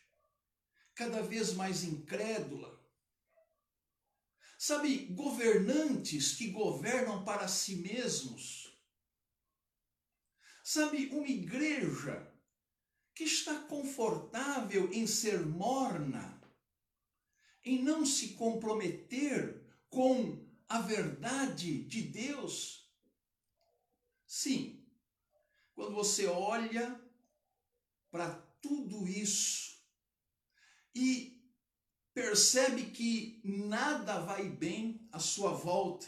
cada 0.96 1.22
vez 1.22 1.54
mais 1.54 1.84
incrédula. 1.84 2.74
Sabe, 4.58 5.08
governantes 5.08 6.34
que 6.34 6.50
governam 6.50 7.24
para 7.26 7.48
si 7.48 7.76
mesmos. 7.76 8.74
Sabe, 10.64 11.10
uma 11.10 11.28
igreja 11.28 12.34
que 13.14 13.26
está 13.26 13.60
confortável 13.64 14.92
em 14.92 15.06
ser 15.06 15.46
morna, 15.46 16.42
em 17.64 17.84
não 17.84 18.06
se 18.06 18.30
comprometer 18.30 19.64
com 19.90 20.44
a 20.68 20.82
verdade 20.82 21.84
de 21.86 22.02
Deus? 22.02 22.90
Sim, 24.26 24.84
quando 25.74 25.94
você 25.94 26.26
olha 26.26 27.00
para 28.10 28.34
tudo 28.62 29.08
isso 29.08 29.75
e 30.96 31.36
percebe 32.14 32.86
que 32.86 33.42
nada 33.44 34.22
vai 34.22 34.48
bem 34.50 35.06
à 35.12 35.20
sua 35.20 35.52
volta, 35.52 36.08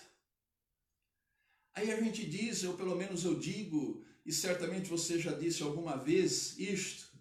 aí 1.73 1.91
a 1.91 2.01
gente 2.01 2.27
diz, 2.27 2.63
ou 2.63 2.77
pelo 2.77 2.95
menos 2.95 3.25
eu 3.25 3.37
digo, 3.37 4.05
e 4.25 4.31
certamente 4.31 4.89
você 4.89 5.19
já 5.19 5.33
disse 5.33 5.61
alguma 5.61 5.97
vez 5.97 6.57
isto, 6.57 7.11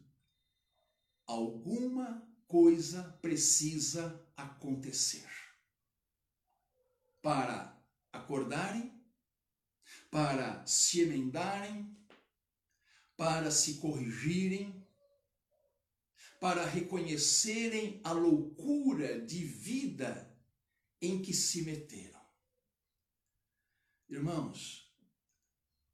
alguma 1.26 2.24
coisa 2.46 3.18
precisa 3.20 4.24
acontecer. 4.36 5.28
Para 7.20 7.76
acordarem, 8.12 8.92
para 10.10 10.64
se 10.64 11.00
emendarem, 11.00 11.96
para 13.16 13.50
se 13.50 13.74
corrigirem, 13.74 14.85
para 16.40 16.66
reconhecerem 16.66 18.00
a 18.04 18.12
loucura 18.12 19.24
de 19.24 19.44
vida 19.44 20.34
em 21.00 21.22
que 21.22 21.32
se 21.32 21.62
meteram. 21.62 22.24
Irmãos, 24.08 24.92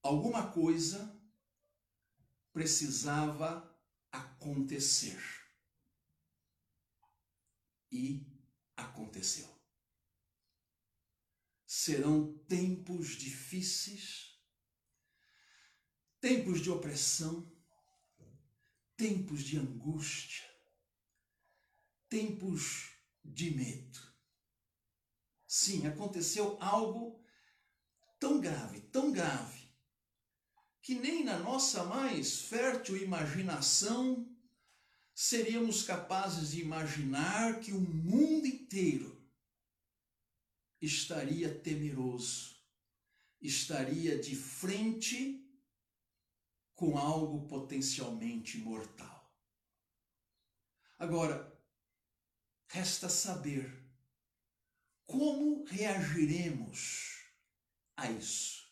alguma 0.02 0.50
coisa 0.50 1.20
precisava 2.52 3.70
acontecer. 4.10 5.20
E 7.90 8.26
aconteceu 8.76 9.52
serão 11.74 12.38
tempos 12.46 13.16
difíceis, 13.16 14.38
tempos 16.20 16.60
de 16.60 16.70
opressão, 16.70 17.51
tempos 18.96 19.42
de 19.42 19.58
angústia, 19.58 20.44
tempos 22.08 22.90
de 23.24 23.50
medo. 23.50 24.00
Sim, 25.46 25.86
aconteceu 25.86 26.56
algo 26.60 27.22
tão 28.18 28.40
grave, 28.40 28.80
tão 28.80 29.12
grave, 29.12 29.68
que 30.80 30.94
nem 30.94 31.24
na 31.24 31.38
nossa 31.38 31.84
mais 31.84 32.42
fértil 32.42 32.96
imaginação 32.96 34.28
seríamos 35.14 35.82
capazes 35.82 36.52
de 36.52 36.60
imaginar 36.60 37.60
que 37.60 37.72
o 37.72 37.80
mundo 37.80 38.46
inteiro 38.46 39.22
estaria 40.80 41.54
temeroso, 41.54 42.56
estaria 43.40 44.18
de 44.18 44.34
frente 44.34 45.41
com 46.82 46.98
algo 46.98 47.46
potencialmente 47.46 48.58
mortal. 48.58 49.32
Agora, 50.98 51.56
resta 52.66 53.08
saber 53.08 53.88
como 55.06 55.62
reagiremos 55.62 57.22
a 57.96 58.10
isso. 58.10 58.68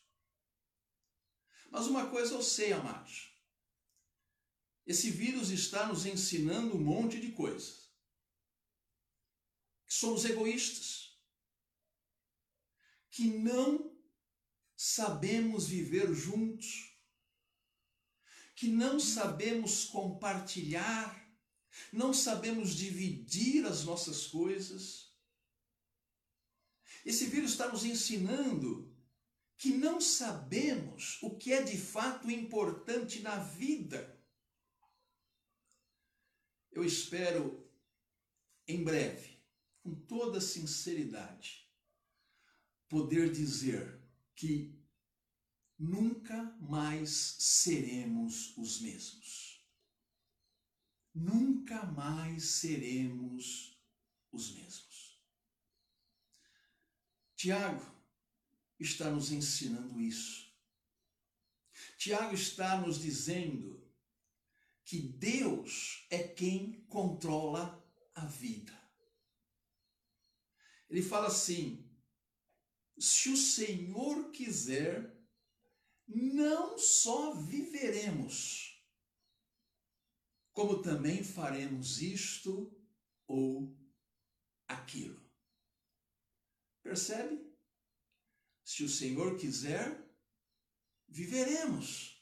Mas 1.70 1.87
uma 1.87 2.11
coisa 2.11 2.35
eu 2.35 2.42
sei, 2.42 2.73
amados. 2.73 3.33
Esse 4.85 5.09
vírus 5.12 5.51
está 5.51 5.87
nos 5.87 6.05
ensinando 6.05 6.77
um 6.77 6.83
monte 6.83 7.20
de 7.20 7.31
coisas. 7.31 7.94
Que 9.87 9.94
somos 9.94 10.25
egoístas 10.25 11.16
que 13.09 13.29
não 13.29 13.96
sabemos 14.75 15.68
viver 15.68 16.12
juntos, 16.12 16.89
que 18.61 18.68
não 18.68 19.01
sabemos 19.01 19.87
compartilhar, 19.87 21.27
não 21.90 22.12
sabemos 22.12 22.75
dividir 22.75 23.64
as 23.64 23.85
nossas 23.85 24.27
coisas. 24.27 25.16
Esse 27.03 27.25
vírus 27.25 27.53
está 27.53 27.68
nos 27.68 27.87
ensinando 27.87 28.94
que 29.57 29.70
não 29.70 29.99
sabemos 29.99 31.18
o 31.23 31.38
que 31.38 31.55
é 31.55 31.62
de 31.62 31.79
fato 31.79 32.31
importante 32.31 33.23
na 33.23 33.38
vida. 33.38 34.23
Eu 36.70 36.85
espero, 36.85 37.66
em 38.68 38.85
breve, 38.85 39.42
com 39.83 39.94
toda 39.94 40.38
sinceridade, 40.38 41.66
poder 42.90 43.33
dizer 43.33 44.03
que 44.35 44.79
nunca 45.81 46.43
mais 46.61 47.11
seremos 47.38 48.55
os 48.59 48.83
mesmos. 48.83 49.64
Nunca 51.14 51.87
mais 51.87 52.45
seremos 52.45 53.81
os 54.31 54.53
mesmos. 54.53 55.19
Tiago 57.35 57.99
está 58.79 59.11
nos 59.11 59.33
ensinando 59.33 59.99
isso. 59.99 60.55
Tiago 61.97 62.35
está 62.35 62.79
nos 62.79 63.01
dizendo 63.01 63.83
que 64.85 65.01
Deus 65.01 66.07
é 66.11 66.23
quem 66.23 66.85
controla 66.88 67.83
a 68.14 68.27
vida. 68.27 68.79
Ele 70.90 71.03
fala 71.03 71.29
assim: 71.29 71.90
se 72.99 73.31
o 73.31 73.37
Senhor 73.37 74.31
quiser, 74.31 75.19
não 76.14 76.77
só 76.77 77.35
viveremos, 77.35 78.83
como 80.53 80.83
também 80.83 81.23
faremos 81.23 82.03
isto 82.03 82.77
ou 83.27 83.79
aquilo. 84.66 85.23
Percebe? 86.83 87.49
Se 88.64 88.83
o 88.83 88.88
Senhor 88.88 89.38
quiser, 89.38 90.05
viveremos. 91.09 92.20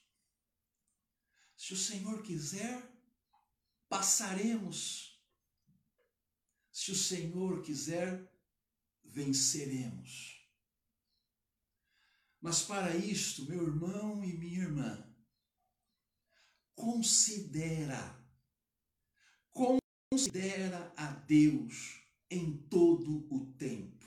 Se 1.57 1.73
o 1.73 1.77
Senhor 1.77 2.23
quiser, 2.23 2.83
passaremos. 3.89 5.19
Se 6.71 6.91
o 6.91 6.95
Senhor 6.95 7.63
quiser, 7.63 8.31
venceremos. 9.03 10.38
Mas 12.41 12.63
para 12.63 12.95
isto, 12.97 13.47
meu 13.47 13.67
irmão 13.67 14.23
e 14.25 14.33
minha 14.37 14.61
irmã, 14.61 15.15
considera, 16.75 18.17
considera 19.51 20.93
a 20.97 21.11
Deus 21.11 22.01
em 22.31 22.57
todo 22.69 23.27
o 23.35 23.53
tempo. 23.55 24.07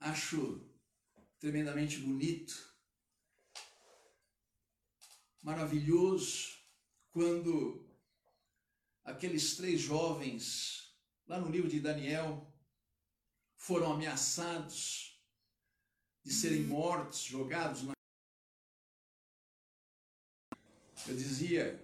Acho 0.00 0.66
tremendamente 1.38 1.98
bonito, 1.98 2.74
maravilhoso, 5.42 6.56
quando 7.10 7.86
aqueles 9.04 9.56
três 9.56 9.80
jovens, 9.80 10.96
lá 11.26 11.38
no 11.38 11.50
livro 11.50 11.68
de 11.68 11.80
Daniel, 11.80 12.52
foram 13.56 13.92
ameaçados 13.92 15.15
de 16.26 16.32
serem 16.32 16.64
mortos, 16.64 17.20
jogados 17.20 17.84
na. 17.84 17.92
Eu 21.06 21.14
dizia 21.14 21.80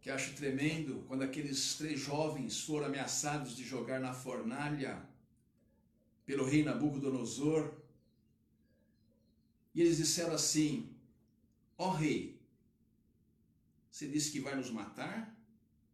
que 0.00 0.08
acho 0.08 0.36
tremendo 0.36 1.04
quando 1.08 1.22
aqueles 1.22 1.74
três 1.74 1.98
jovens 1.98 2.60
foram 2.60 2.86
ameaçados 2.86 3.56
de 3.56 3.64
jogar 3.64 3.98
na 3.98 4.14
fornalha 4.14 5.04
pelo 6.24 6.44
rei 6.44 6.62
Nabucodonosor. 6.62 7.74
E 9.74 9.80
eles 9.80 9.96
disseram 9.96 10.34
assim: 10.34 10.94
Ó 11.76 11.88
oh, 11.88 11.90
rei, 11.90 12.40
você 13.90 14.06
disse 14.06 14.30
que 14.30 14.38
vai 14.38 14.54
nos 14.54 14.70
matar, 14.70 15.36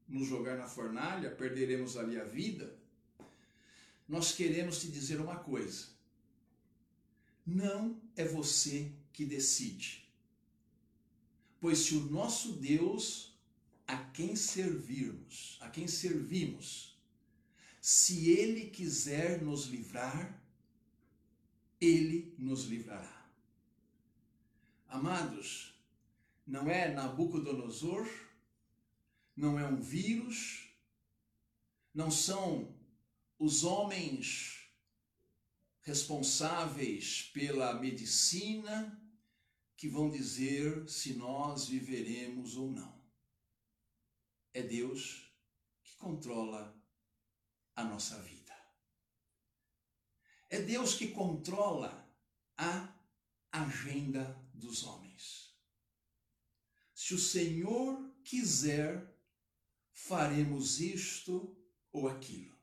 nos 0.06 0.28
jogar 0.28 0.58
na 0.58 0.66
fornalha, 0.66 1.34
perderemos 1.34 1.96
ali 1.96 2.20
a 2.20 2.24
vida. 2.24 2.76
Nós 4.06 4.32
queremos 4.32 4.78
te 4.82 4.90
dizer 4.90 5.18
uma 5.18 5.36
coisa 5.36 5.97
não 7.48 7.98
é 8.14 8.24
você 8.24 8.92
que 9.12 9.24
decide. 9.24 10.06
Pois 11.58 11.78
se 11.78 11.94
o 11.94 12.10
nosso 12.10 12.52
Deus, 12.52 13.32
a 13.86 13.96
quem 13.96 14.36
servirmos, 14.36 15.56
a 15.60 15.70
quem 15.70 15.88
servimos, 15.88 16.96
se 17.80 18.28
ele 18.30 18.68
quiser 18.68 19.40
nos 19.42 19.64
livrar, 19.64 20.44
ele 21.80 22.34
nos 22.38 22.64
livrará. 22.64 23.26
Amados, 24.86 25.74
não 26.46 26.68
é 26.68 26.92
Nabucodonosor, 26.92 28.06
não 29.34 29.58
é 29.58 29.66
um 29.66 29.80
vírus, 29.80 30.68
não 31.94 32.10
são 32.10 32.74
os 33.38 33.64
homens 33.64 34.57
responsáveis 35.88 37.22
pela 37.32 37.72
medicina 37.72 39.02
que 39.74 39.88
vão 39.88 40.10
dizer 40.10 40.86
se 40.86 41.14
nós 41.14 41.66
viveremos 41.66 42.56
ou 42.56 42.70
não. 42.70 43.02
É 44.52 44.62
Deus 44.62 45.32
que 45.82 45.96
controla 45.96 46.78
a 47.74 47.84
nossa 47.84 48.20
vida. 48.20 48.54
É 50.50 50.60
Deus 50.60 50.92
que 50.94 51.08
controla 51.08 52.06
a 52.58 52.94
agenda 53.50 54.38
dos 54.52 54.84
homens. 54.84 55.56
Se 56.94 57.14
o 57.14 57.18
Senhor 57.18 58.14
quiser, 58.22 59.10
faremos 59.90 60.80
isto 60.80 61.56
ou 61.90 62.08
aquilo. 62.08 62.57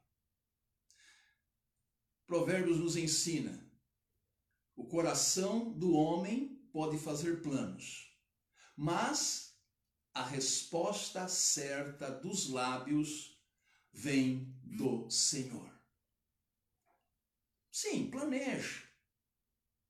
Provérbios 2.25 2.79
nos 2.79 2.95
ensina: 2.95 3.65
o 4.75 4.85
coração 4.85 5.71
do 5.71 5.93
homem 5.93 6.55
pode 6.71 6.97
fazer 6.97 7.41
planos, 7.41 8.11
mas 8.75 9.57
a 10.13 10.23
resposta 10.23 11.27
certa 11.27 12.09
dos 12.09 12.49
lábios 12.49 13.39
vem 13.91 14.57
do 14.63 15.09
Senhor. 15.09 15.73
Sim, 17.71 18.09
planeje. 18.09 18.85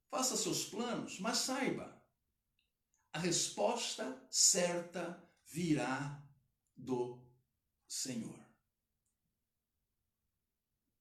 Faça 0.09 0.37
seus 0.37 0.65
planos, 0.65 1.19
mas 1.19 1.39
saiba, 1.39 2.01
a 3.11 3.19
resposta 3.19 4.25
certa 4.29 5.23
virá 5.45 6.23
do 6.75 7.23
Senhor. 7.87 8.44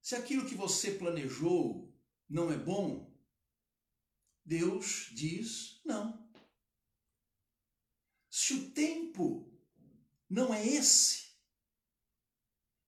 Se 0.04 0.14
aquilo 0.14 0.46
que 0.46 0.54
você 0.54 0.90
planejou 0.90 1.90
não 2.28 2.52
é 2.52 2.58
bom, 2.58 3.10
Deus 4.44 5.08
diz 5.12 5.80
não. 5.82 6.30
Se 8.28 8.52
o 8.52 8.70
tempo 8.72 9.50
não 10.28 10.52
é 10.52 10.62
esse, 10.62 11.34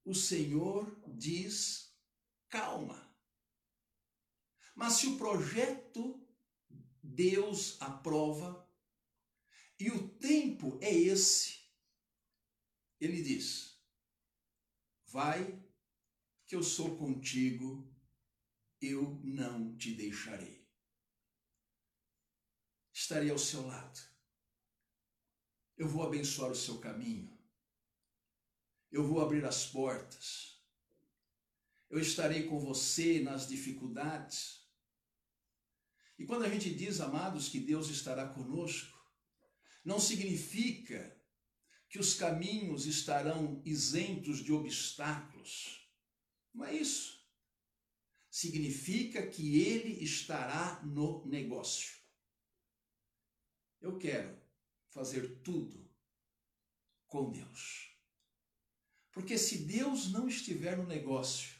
o 0.04 0.14
Senhor 0.14 0.94
diz 1.16 1.90
calma. 2.50 3.10
Mas 4.74 4.92
se 4.92 5.06
o 5.06 5.16
projeto 5.16 6.22
Deus 7.02 7.80
aprova 7.80 8.70
e 9.80 9.90
o 9.90 10.06
tempo 10.18 10.78
é 10.82 10.92
esse, 10.92 11.60
ele 13.00 13.22
diz: 13.22 13.80
vai 15.06 15.65
que 16.46 16.54
eu 16.54 16.62
sou 16.62 16.96
contigo, 16.96 17.92
eu 18.80 19.20
não 19.24 19.76
te 19.76 19.94
deixarei. 19.94 20.64
Estarei 22.92 23.30
ao 23.30 23.38
seu 23.38 23.66
lado. 23.66 24.00
Eu 25.76 25.88
vou 25.88 26.06
abençoar 26.06 26.50
o 26.50 26.56
seu 26.56 26.78
caminho. 26.78 27.36
Eu 28.90 29.06
vou 29.06 29.20
abrir 29.20 29.44
as 29.44 29.66
portas. 29.66 30.62
Eu 31.90 31.98
estarei 31.98 32.44
com 32.44 32.60
você 32.60 33.20
nas 33.20 33.48
dificuldades. 33.48 34.64
E 36.18 36.24
quando 36.24 36.44
a 36.44 36.48
gente 36.48 36.72
diz, 36.72 37.00
amados, 37.00 37.48
que 37.48 37.60
Deus 37.60 37.88
estará 37.88 38.28
conosco, 38.28 38.96
não 39.84 40.00
significa 40.00 41.14
que 41.88 41.98
os 41.98 42.14
caminhos 42.14 42.86
estarão 42.86 43.60
isentos 43.64 44.38
de 44.42 44.52
obstáculos 44.52 45.85
não 46.56 46.64
é 46.64 46.74
isso. 46.74 47.22
Significa 48.30 49.26
que 49.26 49.62
ele 49.62 50.02
estará 50.02 50.82
no 50.82 51.24
negócio. 51.26 51.96
Eu 53.80 53.98
quero 53.98 54.36
fazer 54.88 55.42
tudo 55.42 55.88
com 57.06 57.30
Deus. 57.30 57.94
Porque 59.12 59.38
se 59.38 59.64
Deus 59.64 60.10
não 60.10 60.26
estiver 60.26 60.76
no 60.76 60.86
negócio, 60.86 61.54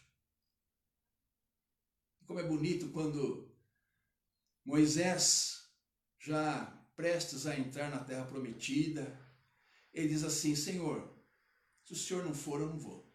como 2.27 2.41
é 2.41 2.43
bonito 2.43 2.91
quando 2.91 3.55
Moisés, 4.65 5.71
já 6.19 6.67
prestes 6.97 7.47
a 7.47 7.57
entrar 7.57 7.91
na 7.91 8.03
terra 8.03 8.27
prometida, 8.27 9.19
ele 9.93 10.09
diz 10.09 10.25
assim: 10.25 10.57
Senhor, 10.57 11.15
se 11.85 11.93
o 11.93 11.97
senhor 11.97 12.25
não 12.25 12.35
for, 12.35 12.61
eu 12.61 12.69
não 12.69 12.79
vou. 12.79 13.06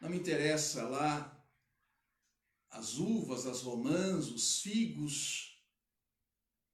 Não 0.00 0.10
me 0.10 0.18
interessa 0.18 0.86
lá 0.88 1.32
as 2.70 2.98
uvas, 2.98 3.46
as 3.46 3.62
romãs, 3.62 4.28
os 4.28 4.60
figos, 4.60 5.62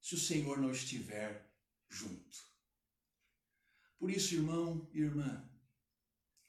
se 0.01 0.15
o 0.15 0.19
Senhor 0.19 0.57
não 0.57 0.71
estiver 0.71 1.49
junto. 1.89 2.37
Por 3.97 4.11
isso, 4.11 4.35
irmão 4.35 4.89
e 4.91 4.99
irmã, 4.99 5.49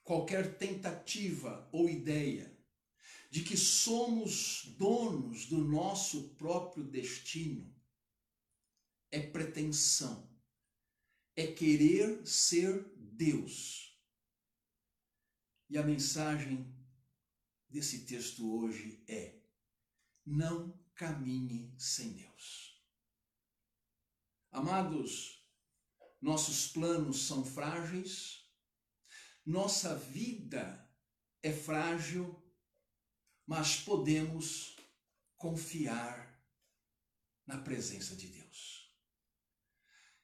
qualquer 0.02 0.58
tentativa 0.58 1.68
ou 1.72 1.88
ideia 1.88 2.52
de 3.30 3.42
que 3.42 3.56
somos 3.56 4.64
donos 4.76 5.46
do 5.46 5.58
nosso 5.58 6.34
próprio 6.34 6.84
destino 6.84 7.72
é 9.10 9.20
pretensão, 9.20 10.28
é 11.36 11.46
querer 11.46 12.26
ser 12.26 12.84
Deus. 12.96 13.93
E 15.68 15.78
a 15.78 15.82
mensagem 15.82 16.74
desse 17.68 18.04
texto 18.06 18.54
hoje 18.54 19.02
é: 19.08 19.40
não 20.24 20.78
caminhe 20.94 21.74
sem 21.78 22.12
Deus. 22.12 22.80
Amados, 24.50 25.44
nossos 26.20 26.68
planos 26.68 27.26
são 27.26 27.44
frágeis, 27.44 28.48
nossa 29.44 29.96
vida 29.96 30.88
é 31.42 31.52
frágil, 31.52 32.42
mas 33.46 33.76
podemos 33.76 34.76
confiar 35.36 36.40
na 37.46 37.58
presença 37.58 38.16
de 38.16 38.28
Deus. 38.28 38.90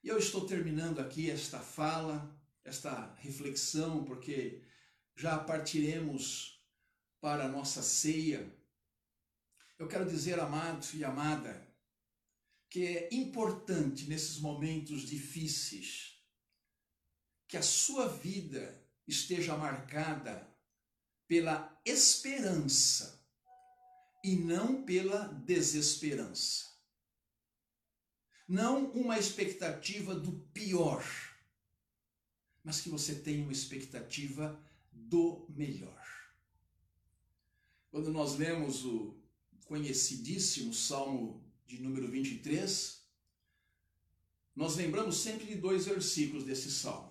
E 0.02 0.08
eu 0.08 0.16
estou 0.18 0.46
terminando 0.46 1.00
aqui 1.00 1.30
esta 1.30 1.60
fala, 1.60 2.34
esta 2.64 3.12
reflexão, 3.16 4.04
porque 4.04 4.64
já 5.20 5.38
partiremos 5.38 6.58
para 7.20 7.44
a 7.44 7.48
nossa 7.48 7.82
ceia. 7.82 8.50
Eu 9.78 9.86
quero 9.86 10.08
dizer, 10.08 10.40
amado 10.40 10.86
e 10.94 11.04
amada, 11.04 11.68
que 12.70 12.86
é 12.86 13.08
importante 13.12 14.06
nesses 14.06 14.38
momentos 14.38 15.02
difíceis 15.02 16.18
que 17.46 17.58
a 17.58 17.62
sua 17.62 18.08
vida 18.08 18.82
esteja 19.06 19.54
marcada 19.58 20.48
pela 21.28 21.78
esperança 21.84 23.22
e 24.24 24.36
não 24.36 24.84
pela 24.84 25.28
desesperança. 25.28 26.70
Não 28.48 28.90
uma 28.92 29.18
expectativa 29.18 30.14
do 30.14 30.32
pior, 30.52 31.04
mas 32.64 32.80
que 32.80 32.88
você 32.88 33.16
tenha 33.16 33.42
uma 33.42 33.52
expectativa 33.52 34.58
do 35.08 35.46
melhor. 35.48 36.00
Quando 37.90 38.12
nós 38.12 38.36
lemos 38.36 38.84
o 38.84 39.16
conhecidíssimo 39.64 40.72
Salmo 40.72 41.44
de 41.66 41.80
número 41.80 42.08
23, 42.08 43.00
nós 44.54 44.76
lembramos 44.76 45.16
sempre 45.16 45.46
de 45.46 45.54
dois 45.54 45.86
versículos 45.86 46.44
desse 46.44 46.70
salmo. 46.70 47.10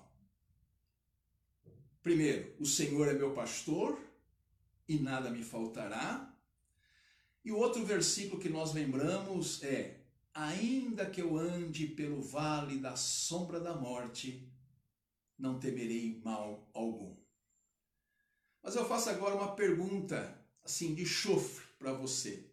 Primeiro, 2.01 2.55
o 2.59 2.65
Senhor 2.65 3.07
é 3.07 3.13
meu 3.13 3.33
pastor 3.33 3.99
e 4.87 4.97
nada 4.97 5.29
me 5.29 5.43
faltará. 5.43 6.33
E 7.43 7.51
o 7.51 7.57
outro 7.57 7.85
versículo 7.85 8.41
que 8.41 8.49
nós 8.49 8.73
lembramos 8.73 9.61
é: 9.63 10.01
Ainda 10.33 11.09
que 11.09 11.21
eu 11.21 11.37
ande 11.37 11.87
pelo 11.87 12.21
vale 12.21 12.77
da 12.77 12.95
sombra 12.95 13.59
da 13.59 13.75
morte, 13.75 14.49
não 15.37 15.59
temerei 15.59 16.21
mal 16.23 16.69
algum. 16.73 17.15
Mas 18.61 18.75
eu 18.75 18.87
faço 18.87 19.09
agora 19.09 19.35
uma 19.35 19.55
pergunta 19.55 20.37
assim 20.63 20.93
de 20.93 21.05
chofre 21.05 21.65
para 21.77 21.93
você. 21.93 22.49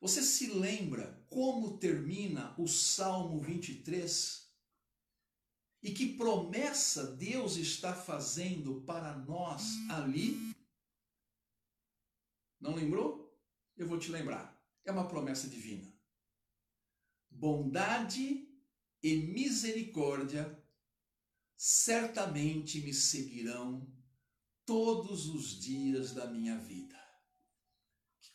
Você 0.00 0.22
se 0.22 0.48
lembra 0.48 1.24
como 1.28 1.78
termina 1.78 2.54
o 2.58 2.66
Salmo 2.66 3.40
23? 3.40 4.46
E 5.82 5.92
que 5.92 6.16
promessa 6.16 7.06
Deus 7.14 7.56
está 7.56 7.94
fazendo 7.94 8.82
para 8.82 9.16
nós 9.18 9.62
ali? 9.90 10.36
Não 12.60 12.74
lembrou? 12.74 13.38
Eu 13.76 13.86
vou 13.86 13.98
te 13.98 14.10
lembrar. 14.10 14.56
É 14.84 14.90
uma 14.90 15.08
promessa 15.08 15.48
divina. 15.48 15.92
Bondade 17.30 18.48
e 19.02 19.16
misericórdia 19.16 20.62
certamente 21.56 22.80
me 22.80 22.92
seguirão 22.92 23.86
todos 24.66 25.26
os 25.28 25.58
dias 25.58 26.12
da 26.12 26.26
minha 26.26 26.58
vida 26.58 27.06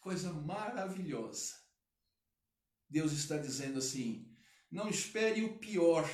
coisa 0.01 0.33
maravilhosa. 0.33 1.53
Deus 2.89 3.13
está 3.13 3.37
dizendo 3.37 3.77
assim: 3.77 4.35
não 4.69 4.89
espere 4.89 5.43
o 5.43 5.59
pior, 5.59 6.09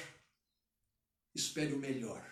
espere 1.34 1.74
o 1.74 1.80
melhor. 1.80 2.24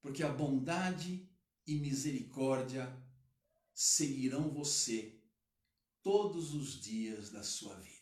Porque 0.00 0.22
a 0.22 0.32
bondade 0.32 1.28
e 1.66 1.78
misericórdia 1.78 2.90
seguirão 3.74 4.50
você 4.50 5.20
todos 6.02 6.54
os 6.54 6.80
dias 6.80 7.30
da 7.30 7.42
sua 7.42 7.78
vida. 7.78 7.92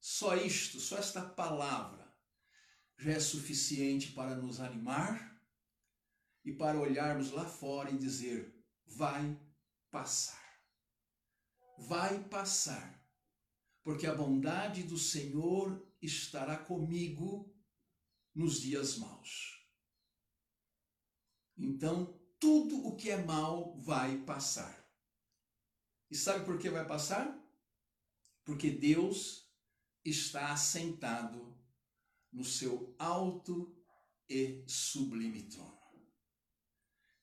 Só 0.00 0.36
isto, 0.36 0.80
só 0.80 0.98
esta 0.98 1.22
palavra 1.22 2.06
já 2.98 3.12
é 3.12 3.20
suficiente 3.20 4.12
para 4.12 4.36
nos 4.36 4.60
animar 4.60 5.35
e 6.46 6.52
para 6.54 6.80
olharmos 6.80 7.30
lá 7.30 7.44
fora 7.44 7.90
e 7.90 7.98
dizer: 7.98 8.58
vai 8.86 9.38
passar 9.90 10.46
vai 11.76 12.22
passar, 12.24 13.04
porque 13.82 14.06
a 14.06 14.14
bondade 14.14 14.82
do 14.82 14.98
Senhor 14.98 15.86
estará 16.00 16.56
comigo 16.56 17.54
nos 18.34 18.60
dias 18.60 18.96
maus. 18.98 19.64
Então, 21.56 22.18
tudo 22.38 22.86
o 22.86 22.96
que 22.96 23.10
é 23.10 23.22
mal 23.22 23.76
vai 23.78 24.18
passar. 24.24 24.84
E 26.10 26.16
sabe 26.16 26.44
por 26.44 26.58
que 26.58 26.68
vai 26.68 26.86
passar? 26.86 27.42
Porque 28.44 28.70
Deus 28.70 29.50
está 30.04 30.52
assentado 30.52 31.58
no 32.30 32.44
seu 32.44 32.94
alto 32.98 33.74
e 34.28 34.64
sublime 34.68 35.48
trono. 35.48 35.75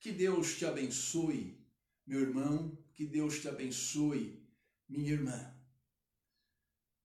Que 0.04 0.12
Deus 0.12 0.58
te 0.58 0.66
abençoe, 0.66 1.58
meu 2.04 2.20
irmão, 2.20 2.76
que 2.92 3.06
Deus 3.06 3.40
te 3.40 3.48
abençoe, 3.48 4.46
minha 4.86 5.10
irmã. 5.10 5.58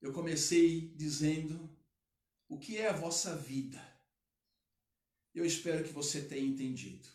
Eu 0.02 0.12
comecei 0.12 0.94
dizendo 0.98 1.74
o 2.50 2.60
que 2.60 2.76
é 2.76 2.90
a 2.90 2.98
vossa 2.98 3.38
vida. 3.38 3.82
Eu 5.34 5.46
espero 5.46 5.86
que 5.86 5.94
você 5.94 6.28
tenha 6.28 6.46
entendido. 6.46 7.08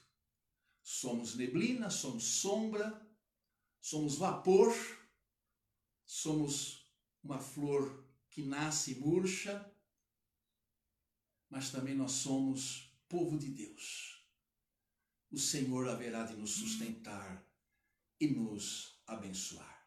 Somos 0.83 1.35
neblina, 1.35 1.91
somos 1.91 2.25
sombra, 2.25 3.07
somos 3.79 4.17
vapor, 4.17 4.73
somos 6.07 6.91
uma 7.23 7.39
flor 7.39 8.09
que 8.31 8.43
nasce 8.43 8.93
e 8.93 9.01
murcha, 9.01 9.71
mas 11.51 11.71
também 11.71 11.95
nós 11.95 12.13
somos 12.13 12.91
povo 13.07 13.37
de 13.37 13.51
Deus. 13.51 14.14
O 15.35 15.39
Senhor 15.39 15.89
haverá 15.89 16.23
de 16.23 16.37
nos 16.37 16.53
sustentar 16.53 17.45
e 18.21 18.29
nos 18.29 19.03
abençoar. 19.05 19.85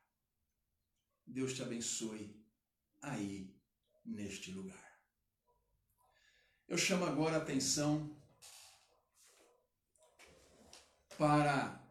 Deus 1.26 1.54
te 1.54 1.64
abençoe 1.64 2.38
aí 3.02 3.56
neste 4.04 4.52
lugar. 4.52 5.02
Eu 6.68 6.78
chamo 6.78 7.06
agora 7.06 7.38
a 7.38 7.42
atenção 7.42 8.14
para 11.18 11.82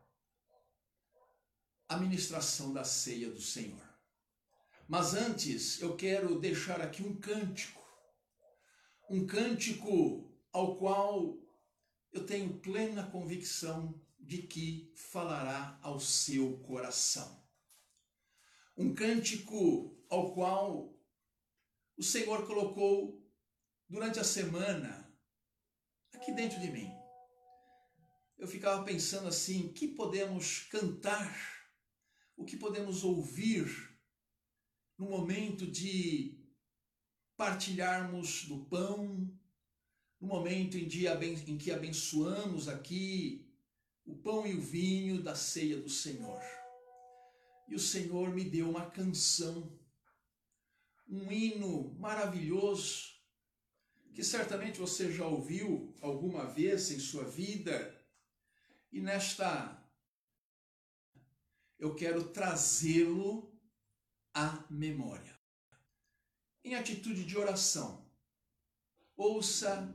a 1.88 1.96
ministração 1.96 2.74
da 2.74 2.84
ceia 2.84 3.30
do 3.30 3.40
Senhor. 3.40 3.88
Mas 4.86 5.14
antes 5.14 5.80
eu 5.80 5.96
quero 5.96 6.38
deixar 6.38 6.82
aqui 6.82 7.02
um 7.02 7.18
cântico, 7.18 7.82
um 9.08 9.26
cântico 9.26 10.30
ao 10.52 10.76
qual 10.76 11.45
eu 12.16 12.26
tenho 12.26 12.58
plena 12.60 13.10
convicção 13.10 14.00
de 14.18 14.42
que 14.42 14.92
falará 14.94 15.78
ao 15.82 16.00
seu 16.00 16.58
coração 16.60 17.44
um 18.76 18.94
cântico 18.94 19.96
ao 20.10 20.34
qual 20.34 20.94
o 21.96 22.02
Senhor 22.02 22.46
colocou 22.46 23.22
durante 23.88 24.18
a 24.18 24.24
semana 24.24 25.10
aqui 26.12 26.32
dentro 26.32 26.60
de 26.60 26.70
mim. 26.70 26.90
Eu 28.36 28.46
ficava 28.46 28.84
pensando 28.84 29.28
assim: 29.28 29.72
que 29.72 29.88
podemos 29.88 30.60
cantar, 30.64 31.34
o 32.36 32.44
que 32.44 32.56
podemos 32.56 33.02
ouvir 33.02 33.66
no 34.98 35.08
momento 35.08 35.66
de 35.66 36.38
partilharmos 37.36 38.44
do 38.46 38.66
pão, 38.66 39.30
no 40.20 40.28
momento 40.28 40.76
em, 40.76 40.86
dia, 40.86 41.18
em 41.22 41.58
que 41.58 41.70
abençoamos 41.70 42.68
aqui 42.68 43.46
o 44.04 44.16
pão 44.16 44.46
e 44.46 44.54
o 44.54 44.60
vinho 44.60 45.22
da 45.22 45.34
ceia 45.34 45.76
do 45.80 45.88
Senhor 45.88 46.40
e 47.68 47.74
o 47.74 47.80
Senhor 47.80 48.32
me 48.32 48.44
deu 48.44 48.70
uma 48.70 48.90
canção, 48.90 49.78
um 51.08 51.30
hino 51.30 51.94
maravilhoso, 51.98 53.16
que 54.14 54.22
certamente 54.22 54.78
você 54.78 55.12
já 55.12 55.26
ouviu 55.26 55.94
alguma 56.00 56.46
vez 56.46 56.90
em 56.90 56.98
sua 56.98 57.24
vida, 57.24 57.92
e 58.92 59.00
nesta 59.00 59.82
eu 61.78 61.94
quero 61.94 62.30
trazê-lo 62.30 63.52
à 64.32 64.64
memória. 64.70 65.36
em 66.64 66.74
atitude 66.74 67.24
de 67.24 67.38
oração, 67.38 68.10
ouça 69.16 69.94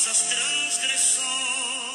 nossas 0.00 0.22
transgressões. 0.22 1.89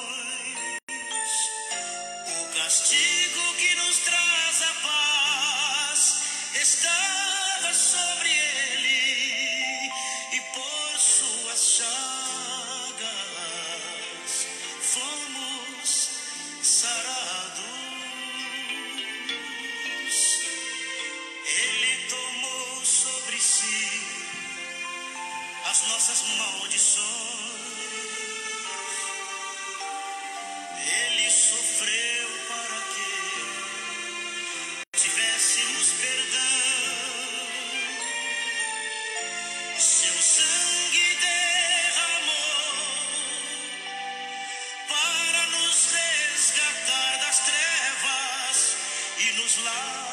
love. 49.63 50.04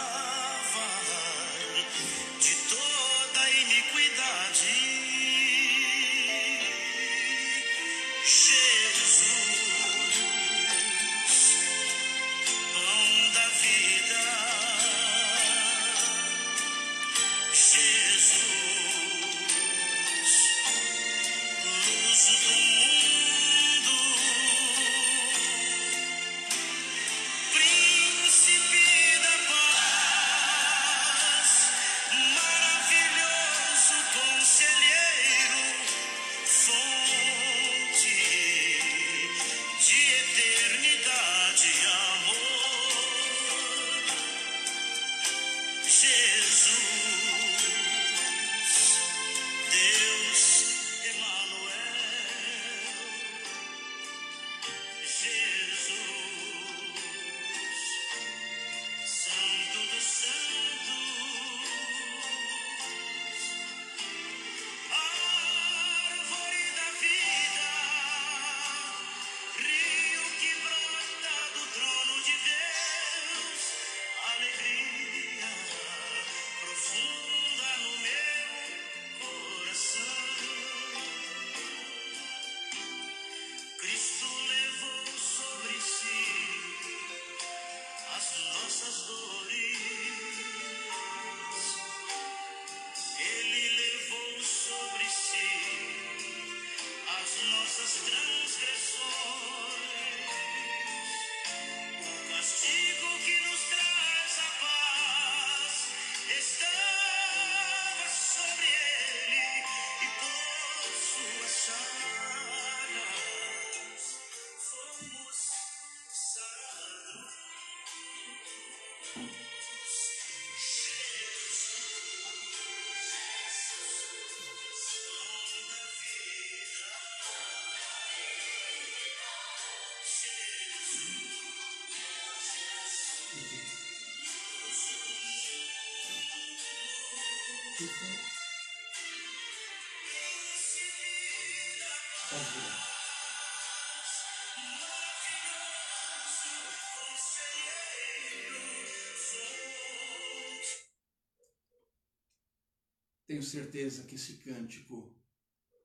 Tenho 153.33 153.43
certeza 153.43 154.05
que 154.05 154.16
esse 154.16 154.37
cântico 154.41 155.18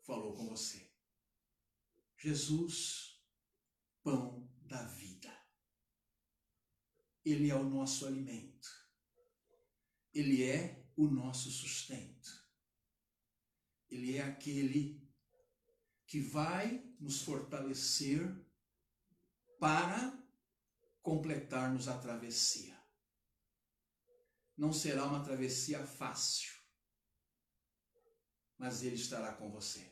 falou 0.03 0.35
com 0.35 0.49
você. 0.49 0.91
Jesus, 2.17 3.23
pão 4.03 4.51
da 4.63 4.83
vida. 4.83 5.33
Ele 7.23 7.49
é 7.49 7.55
o 7.55 7.63
nosso 7.63 8.05
alimento. 8.05 8.67
Ele 10.13 10.43
é 10.43 10.91
o 10.97 11.07
nosso 11.07 11.49
sustento. 11.49 12.29
Ele 13.89 14.17
é 14.17 14.23
aquele 14.23 15.09
que 16.05 16.19
vai 16.19 16.83
nos 16.99 17.21
fortalecer 17.21 18.45
para 19.57 20.21
completarmos 21.01 21.87
a 21.87 21.97
travessia. 21.97 22.77
Não 24.57 24.73
será 24.73 25.05
uma 25.05 25.23
travessia 25.23 25.87
fácil 25.87 26.56
mas 28.57 28.83
Ele 28.83 28.95
estará 28.95 29.33
com 29.33 29.49
você. 29.51 29.85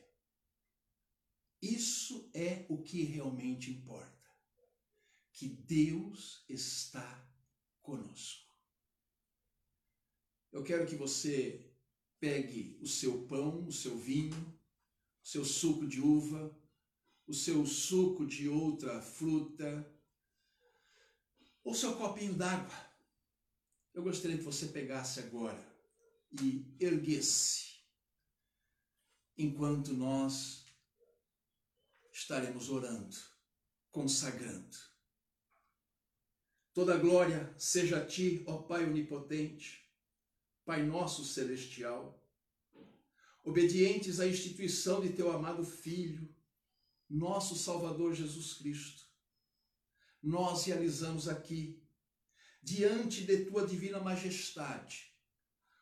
Isso 1.62 2.30
é 2.34 2.66
o 2.70 2.82
que 2.82 3.04
realmente 3.04 3.72
importa. 3.72 4.14
Que 5.32 5.48
Deus 5.48 6.44
está 6.48 7.28
conosco. 7.82 8.46
Eu 10.52 10.64
quero 10.64 10.88
que 10.88 10.96
você 10.96 11.74
pegue 12.20 12.80
o 12.82 12.88
seu 12.88 13.28
pão, 13.28 13.68
o 13.68 13.72
seu 13.72 13.98
vinho, 13.98 14.58
o 15.22 15.28
seu 15.28 15.44
suco 15.44 15.86
de 15.86 16.00
uva, 16.00 16.58
o 17.28 17.34
seu 17.34 17.66
suco 17.66 18.26
de 18.26 18.48
outra 18.48 19.02
fruta, 19.02 19.92
ou 21.64 21.74
seu 21.74 21.98
copinho 21.98 22.34
d'água. 22.36 22.96
Eu 23.94 24.04
gostaria 24.04 24.38
que 24.38 24.44
você 24.44 24.68
pegasse 24.68 25.20
agora 25.20 25.62
e 26.42 26.76
erguesse 26.80 27.75
enquanto 29.38 29.94
nós 29.94 30.66
estaremos 32.12 32.70
orando, 32.70 33.16
consagrando. 33.92 34.78
Toda 36.74 36.98
glória 36.98 37.54
seja 37.58 37.98
a 37.98 38.06
ti, 38.06 38.44
ó 38.48 38.58
Pai 38.58 38.86
onipotente, 38.86 39.86
Pai 40.66 40.84
nosso 40.84 41.24
celestial, 41.24 42.22
obedientes 43.44 44.20
à 44.20 44.28
instituição 44.28 45.02
de 45.02 45.14
teu 45.14 45.32
amado 45.32 45.64
Filho, 45.64 46.34
nosso 47.10 47.56
Salvador 47.56 48.14
Jesus 48.14 48.54
Cristo. 48.54 49.06
Nós 50.22 50.66
realizamos 50.66 51.28
aqui, 51.28 51.82
diante 52.62 53.24
de 53.24 53.46
tua 53.46 53.68
divina 53.68 54.00
majestade, 54.00 55.14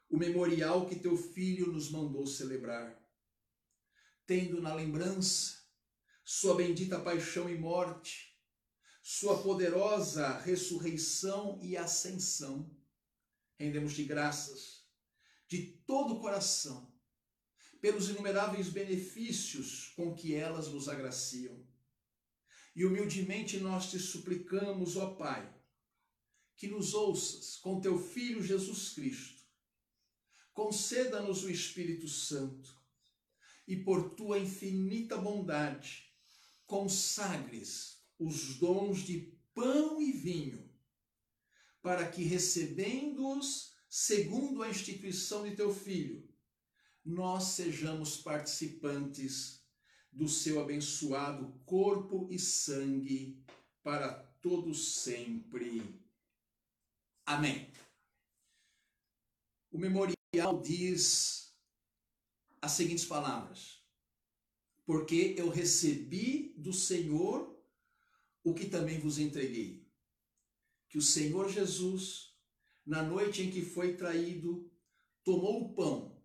o 0.10 0.18
memorial 0.18 0.86
que 0.86 1.00
teu 1.00 1.16
Filho 1.16 1.72
nos 1.72 1.90
mandou 1.90 2.28
celebrar, 2.28 3.03
tendo 4.26 4.62
na 4.62 4.74
lembrança 4.74 5.64
sua 6.24 6.56
bendita 6.56 7.00
paixão 7.00 7.50
e 7.50 7.58
morte, 7.58 8.34
sua 9.02 9.42
poderosa 9.44 10.40
ressurreição 10.40 11.60
e 11.62 11.76
ascensão. 11.76 12.74
Rendemos-te 13.60 14.04
graças 14.06 14.86
de 15.48 15.64
todo 15.86 16.16
o 16.16 16.20
coração 16.22 16.92
pelos 17.82 18.10
inumeráveis 18.10 18.70
benefícios 18.70 19.92
com 19.96 20.16
que 20.16 20.34
elas 20.34 20.70
nos 20.70 20.88
agraciam. 20.88 21.68
E 22.74 22.86
humildemente 22.86 23.60
nós 23.60 23.92
te 23.92 24.00
suplicamos, 24.00 24.96
ó 24.96 25.16
Pai, 25.16 25.54
que 26.56 26.68
nos 26.68 26.94
ouças 26.94 27.58
com 27.58 27.82
teu 27.82 28.00
Filho 28.00 28.42
Jesus 28.42 28.94
Cristo. 28.94 29.44
Conceda-nos 30.54 31.44
o 31.44 31.52
Espírito 31.52 32.08
Santo 32.08 32.83
e 33.68 33.76
por 33.76 34.12
tua 34.16 34.40
infinita 34.40 35.18
bondade 35.18 36.12
consagres 36.66 38.04
os 38.20 38.56
dons 38.56 39.00
de 39.00 39.38
pão 39.54 40.02
e 40.02 40.12
vinho, 40.12 40.70
para 41.82 42.10
que, 42.10 42.24
recebendo-os 42.24 43.74
segundo 43.90 44.64
a 44.64 44.70
instituição 44.70 45.48
de 45.48 45.56
teu 45.56 45.74
Filho, 45.74 46.28
nós 47.06 47.44
sejamos 47.44 48.18
participantes 48.18 49.62
do 50.12 50.28
seu 50.28 50.62
abençoado 50.62 51.60
corpo 51.66 52.28
e 52.32 52.40
sangue 52.40 53.44
para 53.84 54.14
todos 54.42 54.96
sempre. 55.02 55.84
Amém. 57.26 57.72
O 59.72 59.78
memorial 59.78 60.62
diz 60.62 61.43
as 62.64 62.72
seguintes 62.72 63.04
palavras: 63.04 63.84
Porque 64.86 65.36
eu 65.38 65.50
recebi 65.50 66.56
do 66.58 66.72
Senhor 66.72 67.54
o 68.42 68.54
que 68.54 68.68
também 68.68 68.98
vos 68.98 69.20
entreguei. 69.20 69.86
Que 70.88 70.98
o 70.98 71.02
Senhor 71.02 71.50
Jesus, 71.50 72.34
na 72.86 73.04
noite 73.04 73.42
em 73.42 73.52
que 73.52 73.62
foi 73.62 73.98
traído, 73.98 74.72
tomou 75.26 75.62
o 75.62 75.74
pão 75.76 76.24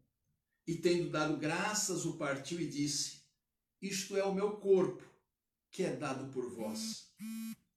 e, 0.65 0.77
tendo 0.77 1.11
dado 1.11 1.37
graças, 1.37 2.07
o 2.07 2.17
partiu 2.17 2.61
e 2.61 2.69
disse: 2.69 3.25
Isto 3.83 4.17
é 4.17 4.23
o 4.23 4.35
meu 4.35 4.59
corpo, 4.59 5.03
que 5.73 5.83
é 5.83 5.97
dado 5.97 6.33
por 6.33 6.49
vós. 6.55 7.13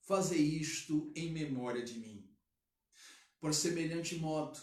Fazei 0.01 0.41
isto 0.41 1.11
em 1.15 1.31
memória 1.31 1.83
de 1.83 1.97
mim. 1.97 2.29
Por 3.39 3.55
semelhante 3.55 4.17
modo, 4.17 4.59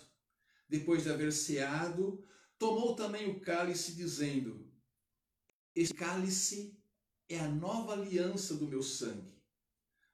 depois 0.69 1.03
de 1.03 1.11
haver 1.11 1.33
ceado, 1.33 2.25
tomou 2.59 2.95
também 2.95 3.31
o 3.31 3.41
cálice, 3.41 3.95
dizendo: 3.95 4.71
Este 5.75 5.95
cálice 5.95 6.77
é 7.29 7.39
a 7.39 7.49
nova 7.49 7.93
aliança 7.93 8.55
do 8.55 8.67
meu 8.67 8.83
sangue. 8.83 9.39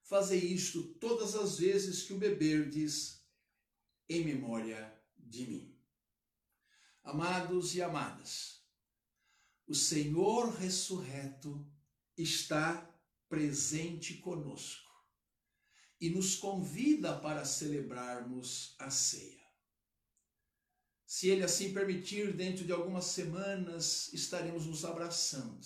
Fazei 0.03 0.41
isto 0.41 0.83
todas 0.95 1.35
as 1.35 1.59
vezes 1.59 2.03
que 2.03 2.13
o 2.13 2.19
beberdes, 2.19 3.25
em 4.09 4.25
memória 4.25 4.95
de 5.17 5.47
mim. 5.47 5.79
Amados 7.03 7.75
e 7.75 7.83
amadas, 7.83 8.63
o 9.67 9.75
Senhor 9.75 10.51
ressurreto 10.55 11.67
está 12.17 12.91
presente 13.29 14.15
conosco 14.19 14.93
e 16.01 16.11
nos 16.11 16.37
convida 16.37 17.19
para 17.19 17.45
celebrarmos 17.45 18.75
a 18.79 18.91
ceia. 18.91 19.44
Se 21.15 21.29
Ele 21.29 21.45
assim 21.45 21.73
permitir, 21.73 22.33
dentro 22.33 22.65
de 22.65 22.73
algumas 22.73 23.05
semanas 23.05 24.13
estaremos 24.13 24.67
nos 24.67 24.85
abraçando, 24.85 25.65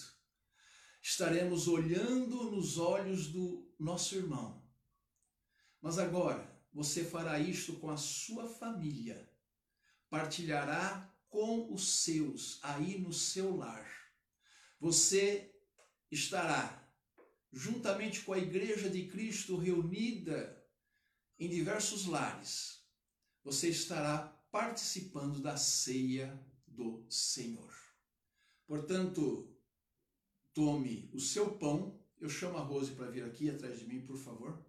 estaremos 1.00 1.66
olhando 1.66 2.50
nos 2.50 2.76
olhos 2.76 3.28
do 3.28 3.74
nosso 3.80 4.14
irmão. 4.14 4.62
Mas 5.80 5.98
agora 5.98 6.54
você 6.70 7.02
fará 7.02 7.40
isto 7.40 7.78
com 7.78 7.88
a 7.88 7.96
sua 7.96 8.46
família, 8.46 9.26
partilhará 10.10 11.10
com 11.30 11.72
os 11.72 12.02
seus 12.02 12.62
aí 12.62 12.98
no 12.98 13.14
seu 13.14 13.56
lar. 13.56 13.90
Você 14.78 15.50
estará 16.10 16.86
juntamente 17.50 18.20
com 18.20 18.34
a 18.34 18.38
Igreja 18.38 18.90
de 18.90 19.08
Cristo 19.08 19.56
reunida 19.56 20.62
em 21.38 21.48
diversos 21.48 22.04
lares. 22.04 22.84
Você 23.42 23.70
estará 23.70 24.37
participando 24.58 25.38
da 25.38 25.56
ceia 25.56 26.36
do 26.66 27.06
Senhor. 27.08 27.72
Portanto, 28.66 29.56
tome 30.52 31.08
o 31.14 31.20
seu 31.20 31.56
pão. 31.56 32.04
Eu 32.18 32.28
chamo 32.28 32.58
a 32.58 32.62
Rose 32.62 32.90
para 32.90 33.08
vir 33.08 33.22
aqui 33.22 33.48
atrás 33.48 33.78
de 33.78 33.86
mim, 33.86 34.04
por 34.04 34.18
favor. 34.18 34.66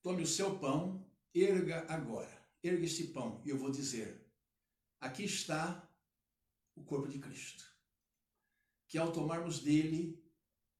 Tome 0.00 0.22
o 0.22 0.26
seu 0.26 0.56
pão 0.60 1.04
erga 1.34 1.84
agora, 1.92 2.48
erga 2.62 2.84
este 2.84 3.08
pão, 3.08 3.42
e 3.44 3.50
eu 3.50 3.58
vou 3.58 3.72
dizer: 3.72 4.24
aqui 5.00 5.24
está 5.24 5.90
o 6.76 6.84
corpo 6.84 7.08
de 7.08 7.18
Cristo. 7.18 7.64
Que 8.86 8.96
ao 8.96 9.12
tomarmos 9.12 9.58
dele, 9.58 10.24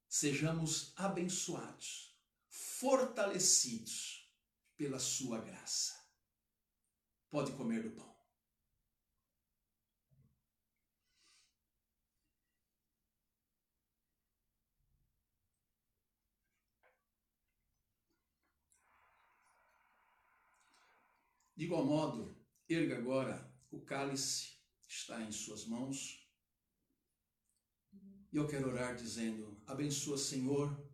sejamos 0.08 0.92
abençoados, 0.96 2.16
fortalecidos 2.48 4.17
pela 4.78 5.00
sua 5.00 5.40
graça. 5.40 5.92
Pode 7.28 7.52
comer 7.52 7.82
do 7.82 7.90
pão. 7.90 8.16
De 21.56 21.64
igual 21.64 21.84
modo, 21.84 22.40
erga 22.68 22.96
agora 22.96 23.52
o 23.68 23.80
cálice 23.80 24.60
que 24.80 24.92
está 24.92 25.20
em 25.20 25.32
suas 25.32 25.66
mãos. 25.66 26.24
E 28.32 28.36
eu 28.36 28.46
quero 28.46 28.68
orar 28.68 28.94
dizendo: 28.94 29.60
abençoa, 29.66 30.16
Senhor, 30.16 30.88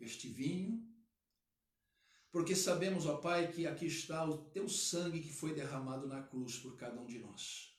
este 0.00 0.30
vinho, 0.30 0.89
porque 2.30 2.54
sabemos, 2.54 3.06
ó 3.06 3.16
Pai, 3.16 3.50
que 3.50 3.66
aqui 3.66 3.86
está 3.86 4.24
o 4.24 4.38
teu 4.50 4.68
sangue 4.68 5.20
que 5.20 5.32
foi 5.32 5.54
derramado 5.54 6.06
na 6.06 6.22
cruz 6.22 6.58
por 6.58 6.76
cada 6.76 7.00
um 7.00 7.06
de 7.06 7.18
nós. 7.18 7.76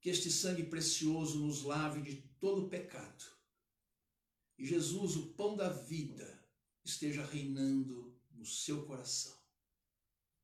Que 0.00 0.10
este 0.10 0.30
sangue 0.30 0.64
precioso 0.64 1.38
nos 1.38 1.62
lave 1.62 2.02
de 2.02 2.16
todo 2.38 2.68
pecado. 2.68 3.24
E 4.58 4.66
Jesus, 4.66 5.16
o 5.16 5.34
pão 5.34 5.56
da 5.56 5.68
vida, 5.68 6.44
esteja 6.84 7.24
reinando 7.24 8.16
no 8.30 8.44
seu 8.44 8.84
coração 8.84 9.38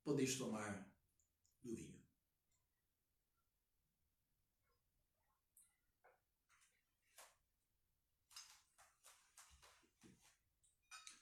podeis 0.05 0.37
tomar 0.37 0.87
do 1.62 1.75
vinho. 1.75 1.95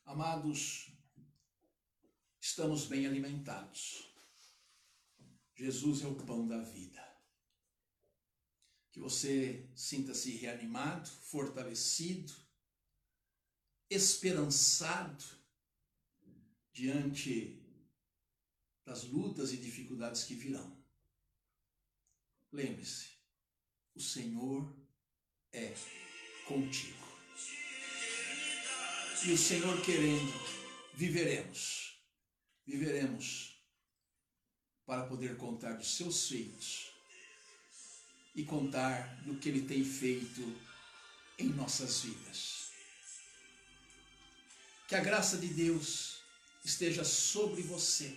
Amados, 0.04 0.91
estamos 2.52 2.84
bem 2.84 3.06
alimentados. 3.06 4.12
Jesus 5.56 6.02
é 6.02 6.06
o 6.06 6.14
pão 6.14 6.46
da 6.46 6.58
vida. 6.58 7.02
Que 8.90 9.00
você 9.00 9.70
sinta-se 9.74 10.36
reanimado, 10.36 11.08
fortalecido, 11.08 12.30
esperançado 13.88 15.24
diante 16.74 17.58
das 18.84 19.04
lutas 19.04 19.50
e 19.54 19.56
dificuldades 19.56 20.24
que 20.24 20.34
virão. 20.34 20.76
Lembre-se, 22.52 23.12
o 23.94 24.00
Senhor 24.00 24.76
é 25.52 25.74
contigo. 26.46 27.02
E 29.24 29.32
o 29.32 29.38
Senhor 29.38 29.82
querendo, 29.82 30.32
viveremos. 30.92 31.91
Viveremos 32.66 33.56
para 34.86 35.06
poder 35.06 35.36
contar 35.36 35.72
dos 35.74 35.96
seus 35.96 36.28
feitos 36.28 36.92
e 38.34 38.44
contar 38.44 39.22
do 39.24 39.36
que 39.36 39.48
Ele 39.48 39.66
tem 39.66 39.84
feito 39.84 40.40
em 41.38 41.48
nossas 41.48 42.00
vidas. 42.00 42.70
Que 44.88 44.94
a 44.94 45.00
graça 45.00 45.38
de 45.38 45.48
Deus 45.48 46.20
esteja 46.64 47.04
sobre 47.04 47.62
você, 47.62 48.16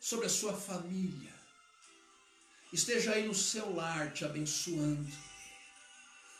sobre 0.00 0.26
a 0.26 0.30
sua 0.30 0.54
família, 0.54 1.32
esteja 2.72 3.12
aí 3.12 3.26
no 3.26 3.34
seu 3.34 3.74
lar 3.74 4.12
te 4.12 4.24
abençoando, 4.24 5.10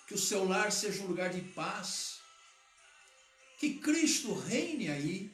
que 0.06 0.14
o 0.14 0.18
seu 0.18 0.44
lar 0.46 0.70
seja 0.70 1.02
um 1.02 1.06
lugar 1.06 1.30
de 1.30 1.40
paz, 1.40 2.18
que 3.58 3.78
Cristo 3.78 4.34
reine 4.34 4.90
aí. 4.90 5.33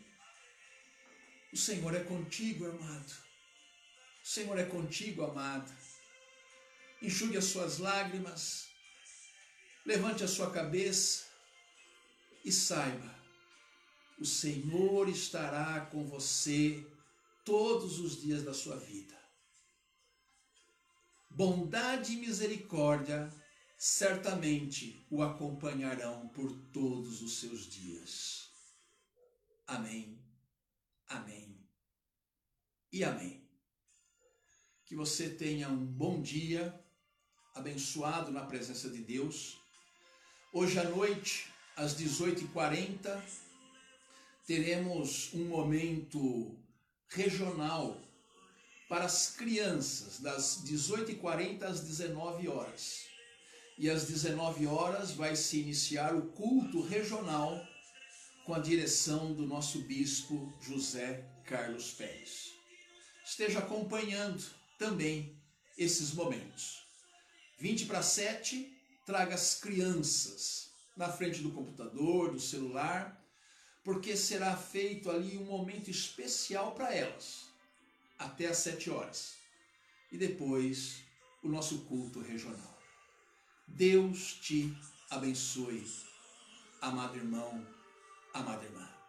O 1.52 1.56
Senhor 1.56 1.94
é 1.94 2.04
contigo, 2.04 2.66
amado. 2.66 3.12
O 4.22 4.28
Senhor 4.28 4.58
é 4.58 4.64
contigo, 4.64 5.24
amada. 5.24 5.70
Enxugue 7.02 7.36
as 7.36 7.46
suas 7.46 7.78
lágrimas, 7.78 8.68
levante 9.84 10.22
a 10.22 10.28
sua 10.28 10.50
cabeça 10.50 11.24
e 12.44 12.52
saiba, 12.52 13.14
o 14.18 14.24
Senhor 14.24 15.08
estará 15.08 15.86
com 15.86 16.06
você 16.06 16.86
todos 17.42 17.98
os 17.98 18.20
dias 18.20 18.42
da 18.42 18.52
sua 18.52 18.76
vida. 18.76 19.18
Bondade 21.30 22.12
e 22.12 22.16
misericórdia 22.16 23.32
certamente 23.78 25.06
o 25.10 25.22
acompanharão 25.22 26.28
por 26.28 26.52
todos 26.70 27.22
os 27.22 27.38
seus 27.38 27.66
dias. 27.66 28.50
Amém, 29.66 30.19
amém 31.10 31.58
e 32.92 33.04
amém. 33.04 33.42
Que 34.86 34.94
você 34.94 35.28
tenha 35.28 35.68
um 35.68 35.84
bom 35.84 36.20
dia, 36.20 36.74
abençoado 37.54 38.32
na 38.32 38.46
presença 38.46 38.88
de 38.88 39.02
Deus. 39.02 39.60
Hoje 40.52 40.78
à 40.78 40.84
noite, 40.84 41.48
às 41.76 41.94
18h40, 41.94 43.22
teremos 44.46 45.32
um 45.34 45.44
momento 45.44 46.56
regional 47.08 48.00
para 48.88 49.04
as 49.04 49.30
crianças, 49.36 50.18
das 50.20 50.64
18h40 50.64 51.62
às 51.62 51.80
19 51.80 52.48
horas 52.48 53.10
e 53.78 53.88
às 53.88 54.04
19 54.04 54.66
horas 54.66 55.12
vai 55.12 55.34
se 55.34 55.58
iniciar 55.58 56.14
o 56.14 56.26
culto 56.32 56.82
regional 56.82 57.66
com 58.50 58.54
a 58.56 58.58
direção 58.58 59.32
do 59.32 59.46
nosso 59.46 59.82
bispo 59.82 60.52
José 60.60 61.24
Carlos 61.44 61.92
Pérez. 61.92 62.50
Esteja 63.24 63.60
acompanhando 63.60 64.44
também 64.76 65.40
esses 65.78 66.12
momentos. 66.12 66.82
20 67.60 67.86
para 67.86 68.02
7, 68.02 68.76
traga 69.06 69.36
as 69.36 69.54
crianças 69.54 70.68
na 70.96 71.08
frente 71.08 71.40
do 71.42 71.52
computador, 71.52 72.32
do 72.32 72.40
celular, 72.40 73.24
porque 73.84 74.16
será 74.16 74.56
feito 74.56 75.12
ali 75.12 75.38
um 75.38 75.44
momento 75.44 75.88
especial 75.88 76.72
para 76.72 76.92
elas, 76.92 77.44
até 78.18 78.48
às 78.48 78.56
7 78.56 78.90
horas. 78.90 79.34
E 80.10 80.18
depois 80.18 81.04
o 81.40 81.48
nosso 81.48 81.82
culto 81.82 82.20
regional. 82.20 82.82
Deus 83.68 84.32
te 84.42 84.76
abençoe, 85.08 85.86
amado 86.80 87.16
irmão, 87.16 87.64
amada 88.32 88.64
irmã. 88.64 88.99